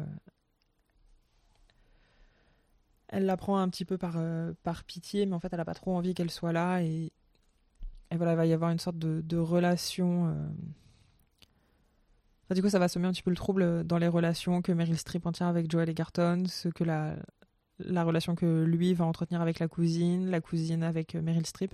elle 3.09 3.25
la 3.25 3.37
prend 3.37 3.57
un 3.57 3.69
petit 3.69 3.85
peu 3.85 3.97
par, 3.97 4.15
euh, 4.17 4.53
par 4.63 4.83
pitié, 4.83 5.25
mais 5.25 5.33
en 5.33 5.39
fait, 5.39 5.49
elle 5.51 5.59
n'a 5.59 5.65
pas 5.65 5.73
trop 5.73 5.95
envie 5.95 6.13
qu'elle 6.13 6.31
soit 6.31 6.51
là. 6.51 6.81
Et, 6.81 7.11
voilà, 8.11 8.33
il 8.33 8.37
va 8.37 8.45
y 8.45 8.53
avoir 8.53 8.71
une 8.71 8.79
sorte 8.79 8.97
de, 8.97 9.37
relation. 9.37 10.27
Euh. 12.49 12.53
du 12.53 12.61
coup, 12.61 12.69
ça 12.69 12.79
va 12.79 12.87
semer 12.87 13.07
un 13.07 13.11
petit 13.11 13.23
peu 13.23 13.29
le 13.29 13.35
trouble 13.35 13.85
dans 13.85 13.97
les 13.97 14.07
relations 14.07 14.61
que 14.61 14.71
Meryl 14.71 14.97
Streep 14.97 15.25
entretient 15.25 15.49
avec 15.49 15.69
Joel 15.71 15.89
Egerton, 15.89 16.43
ce 16.47 16.69
que 16.69 16.83
la, 16.83 17.15
la 17.79 18.03
relation 18.03 18.35
que 18.35 18.63
lui 18.63 18.93
va 18.93 19.05
entretenir 19.05 19.41
avec 19.41 19.59
la 19.59 19.67
cousine, 19.67 20.29
la 20.29 20.41
cousine 20.41 20.83
avec 20.83 21.15
euh, 21.15 21.21
Meryl 21.21 21.45
Streep. 21.45 21.73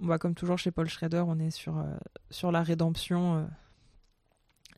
Va, 0.00 0.18
comme 0.18 0.34
toujours 0.34 0.58
chez 0.58 0.70
Paul 0.70 0.88
Schrader, 0.88 1.24
on 1.26 1.38
est 1.38 1.50
sur, 1.50 1.84
sur 2.30 2.52
la 2.52 2.62
rédemption 2.62 3.48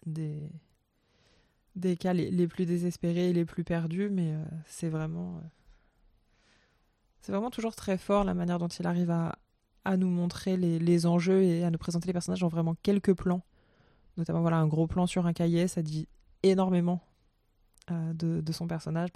des 0.07 0.51
des 1.77 1.97
cas 1.97 2.13
les, 2.13 2.49
plus 2.49 2.67
désespérés 2.67 3.31
et 3.31 3.33
les 3.33 3.45
plus 3.45 3.65
perdus, 3.65 4.11
mais 4.11 4.33
euh, 4.33 4.45
c'est 4.67 4.89
vraiment. 4.89 5.37
Euh, 5.37 5.47
vraiment 7.29 7.51
toujours 7.51 7.77
très 7.77 7.97
fort 7.97 8.25
la 8.25 8.35
manière 8.35 8.59
dont 8.59 8.67
il 8.67 8.87
arrive 8.89 9.11
à, 9.11 9.39
à 9.85 9.97
nous 9.97 10.09
montrer 10.09 10.57
les, 10.57 10.81
les, 10.81 11.07
enjeux 11.07 11.43
et 11.43 11.63
à 11.63 11.71
nous 11.71 11.79
présenter 11.79 12.09
les 12.09 12.13
personnages 12.13 12.43
en 12.43 12.49
vraiment 12.49 12.75
quelques 12.83 13.15
plans. 13.15 13.43
Notamment, 14.17 14.41
voilà, 14.41 14.57
un 14.57 14.67
gros 14.67 14.89
plan 14.89 15.07
sur 15.07 15.27
un 15.27 15.33
cahier, 15.33 15.69
ça 15.69 15.81
dit 15.81 16.09
énormément 16.43 17.01
euh, 17.93 18.13
de, 18.15 18.41
de, 18.41 18.53
son 18.53 18.67
personnage. 18.67 19.11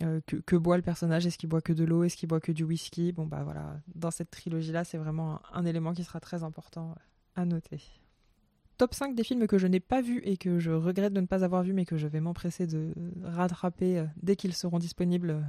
Là. 0.00 0.20
que, 0.26 0.36
que, 0.36 0.56
boit 0.56 0.76
le 0.76 0.82
personnage? 0.82 1.26
Est-ce 1.26 1.38
qu'il 1.38 1.48
boit 1.48 1.62
que 1.62 1.72
de 1.72 1.84
l'eau? 1.84 2.04
Est-ce 2.04 2.16
qu'il 2.16 2.28
boit 2.28 2.40
que 2.40 2.52
du 2.52 2.64
whisky? 2.64 3.12
Bon, 3.12 3.26
bah 3.26 3.42
voilà, 3.44 3.80
dans 3.94 4.10
cette 4.10 4.30
trilogie-là, 4.30 4.84
c'est 4.84 4.98
vraiment 4.98 5.40
un 5.52 5.64
élément 5.64 5.92
qui 5.92 6.04
sera 6.04 6.20
très 6.20 6.42
important 6.42 6.94
à 7.36 7.44
noter 7.44 7.80
top 8.80 8.94
5 8.94 9.14
des 9.14 9.24
films 9.24 9.46
que 9.46 9.58
je 9.58 9.66
n'ai 9.66 9.78
pas 9.78 10.00
vus 10.00 10.22
et 10.24 10.38
que 10.38 10.58
je 10.58 10.70
regrette 10.70 11.12
de 11.12 11.20
ne 11.20 11.26
pas 11.26 11.44
avoir 11.44 11.62
vus, 11.62 11.74
mais 11.74 11.84
que 11.84 11.98
je 11.98 12.06
vais 12.06 12.20
m'empresser 12.20 12.66
de 12.66 12.94
rattraper 13.22 13.98
euh, 13.98 14.06
dès 14.22 14.36
qu'ils 14.36 14.54
seront 14.54 14.78
disponibles 14.78 15.30
euh, 15.32 15.42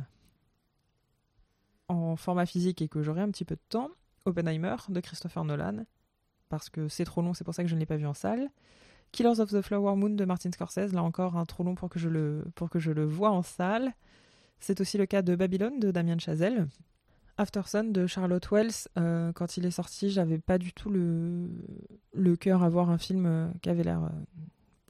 en 1.88 2.17
format 2.17 2.46
physique 2.46 2.82
et 2.82 2.89
que 2.89 3.02
j'aurai 3.02 3.22
un 3.22 3.32
petit 3.32 3.46
peu 3.46 3.56
de 3.56 3.62
temps. 3.70 3.89
Oppenheimer 4.26 4.76
de 4.89 5.00
Christopher 5.00 5.46
Nolan, 5.46 5.86
parce 6.50 6.70
que 6.70 6.89
c'est 6.89 7.06
trop 7.06 7.22
long, 7.22 7.34
c'est 7.34 7.46
pour 7.46 7.54
ça 7.54 7.63
que 7.63 7.70
je 7.70 7.76
ne 7.76 7.80
l'ai 7.80 7.86
pas 7.86 7.96
vu 7.96 8.06
en 8.06 8.13
salle. 8.13 8.50
Killers 9.12 9.39
of 9.39 9.52
the 9.52 9.62
Flower 9.62 9.95
Moon 9.95 10.12
de 10.12 10.26
Martin 10.26 10.52
Scorsese, 10.52 10.93
là 10.93 11.04
encore 11.04 11.38
un 11.38 11.45
trop 11.45 11.63
long 11.63 11.76
pour 11.76 11.89
que 11.89 12.00
je 12.00 12.10
le, 12.10 12.45
pour 12.56 12.69
que 12.69 12.80
je 12.80 12.91
le 12.91 13.10
en 13.24 13.43
salle. 13.43 13.93
C'est 14.60 14.80
aussi 14.80 14.97
le 14.97 15.06
cas 15.06 15.21
de 15.21 15.36
Babylone 15.36 15.80
de 15.80 15.91
Damien 15.91 16.17
Chazelle, 16.19 16.67
Afterson 17.38 17.84
de 17.86 18.08
Charlotte 18.08 18.47
Wells, 18.52 18.88
euh, 18.97 19.32
quand 19.34 19.58
il 19.58 19.65
est 19.65 19.71
sorti, 19.71 20.12
j'avais 20.12 20.38
pas 20.38 20.58
du 20.58 20.74
tout 20.74 20.89
le, 20.89 21.50
le 22.13 22.36
cœur 22.36 22.63
à 22.63 22.69
voir 22.69 22.89
un 22.89 22.97
film 22.97 23.26
euh, 23.26 23.47
qui 23.62 23.69
avait 23.69 23.84
l'air 23.84 24.04
euh, 24.04 24.10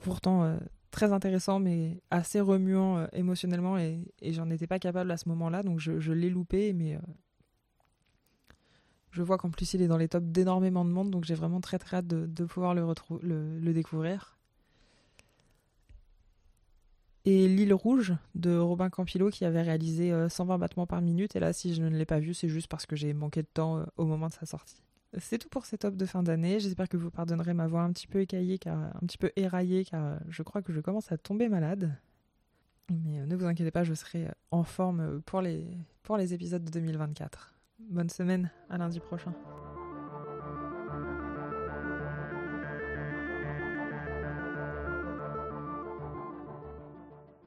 pourtant 0.01 0.57
très 0.89 1.13
intéressant, 1.13 1.59
mais 1.59 2.01
assez 2.09 2.41
remuant 2.41 3.07
émotionnellement, 3.13 3.77
et, 3.77 4.03
j'en 4.21 4.49
étais 4.49 4.67
pas 4.67 4.79
capable 4.79 5.11
à 5.11 5.17
ce 5.17 5.29
moment-là, 5.29 5.63
donc 5.63 5.79
je, 5.79 6.11
l'ai 6.11 6.29
loupé, 6.29 6.73
mais, 6.73 6.97
Je 9.11 9.21
vois 9.23 9.37
qu'en 9.37 9.49
plus 9.49 9.73
il 9.73 9.81
est 9.81 9.87
dans 9.87 9.97
les 9.97 10.07
tops 10.07 10.25
d'énormément 10.25 10.85
de 10.85 10.89
monde, 10.89 11.11
donc 11.11 11.25
j'ai 11.25 11.35
vraiment 11.35 11.61
très 11.61 11.77
très 11.79 11.97
hâte 11.97 12.07
de, 12.07 12.45
pouvoir 12.45 12.73
le, 12.73 12.85
le, 13.21 13.59
le, 13.59 13.73
découvrir. 13.73 14.37
Et 17.25 17.47
L'île 17.47 17.73
rouge 17.73 18.13
de 18.35 18.57
Robin 18.57 18.89
Campillo 18.89 19.29
qui 19.29 19.45
avait 19.45 19.61
réalisé 19.61 20.11
120 20.27 20.57
battements 20.57 20.87
par 20.87 21.01
minute. 21.01 21.35
Et 21.35 21.39
là, 21.39 21.53
si 21.53 21.75
je 21.75 21.83
ne 21.83 21.95
l'ai 21.95 22.05
pas 22.05 22.19
vu, 22.19 22.33
c'est 22.33 22.49
juste 22.49 22.67
parce 22.67 22.87
que 22.87 22.95
j'ai 22.95 23.13
manqué 23.13 23.43
de 23.43 23.47
temps 23.53 23.85
au 23.97 24.05
moment 24.05 24.27
de 24.27 24.33
sa 24.33 24.47
sortie. 24.47 24.81
C'est 25.19 25.37
tout 25.37 25.49
pour 25.49 25.65
ces 25.65 25.77
tops 25.77 25.97
de 25.97 26.05
fin 26.07 26.23
d'année. 26.23 26.59
J'espère 26.59 26.89
que 26.89 26.97
vous 26.97 27.11
pardonnerez 27.11 27.53
ma 27.53 27.67
voix 27.67 27.81
un 27.81 27.91
petit 27.91 28.07
peu 28.07 28.21
écaillée, 28.21 28.59
un 28.65 29.05
petit 29.05 29.19
peu 29.19 29.31
éraillée, 29.35 29.85
car 29.85 30.17
je 30.29 30.41
crois 30.41 30.63
que 30.63 30.73
je 30.73 30.79
commence 30.79 31.11
à 31.11 31.17
tomber 31.17 31.47
malade. 31.47 31.95
Mais 32.91 33.19
euh, 33.19 33.25
ne 33.25 33.35
vous 33.35 33.45
inquiétez 33.45 33.71
pas, 33.71 33.83
je 33.83 33.93
serai 33.93 34.27
euh, 34.27 34.31
en 34.51 34.63
forme 34.63 35.21
pour 35.21 35.41
les, 35.41 35.65
pour 36.03 36.17
les 36.17 36.33
épisodes 36.33 36.63
de 36.63 36.69
2024. 36.69 37.53
Bonne 37.89 38.09
semaine, 38.09 38.49
à 38.69 38.77
lundi 38.77 38.99
prochain. 38.99 39.33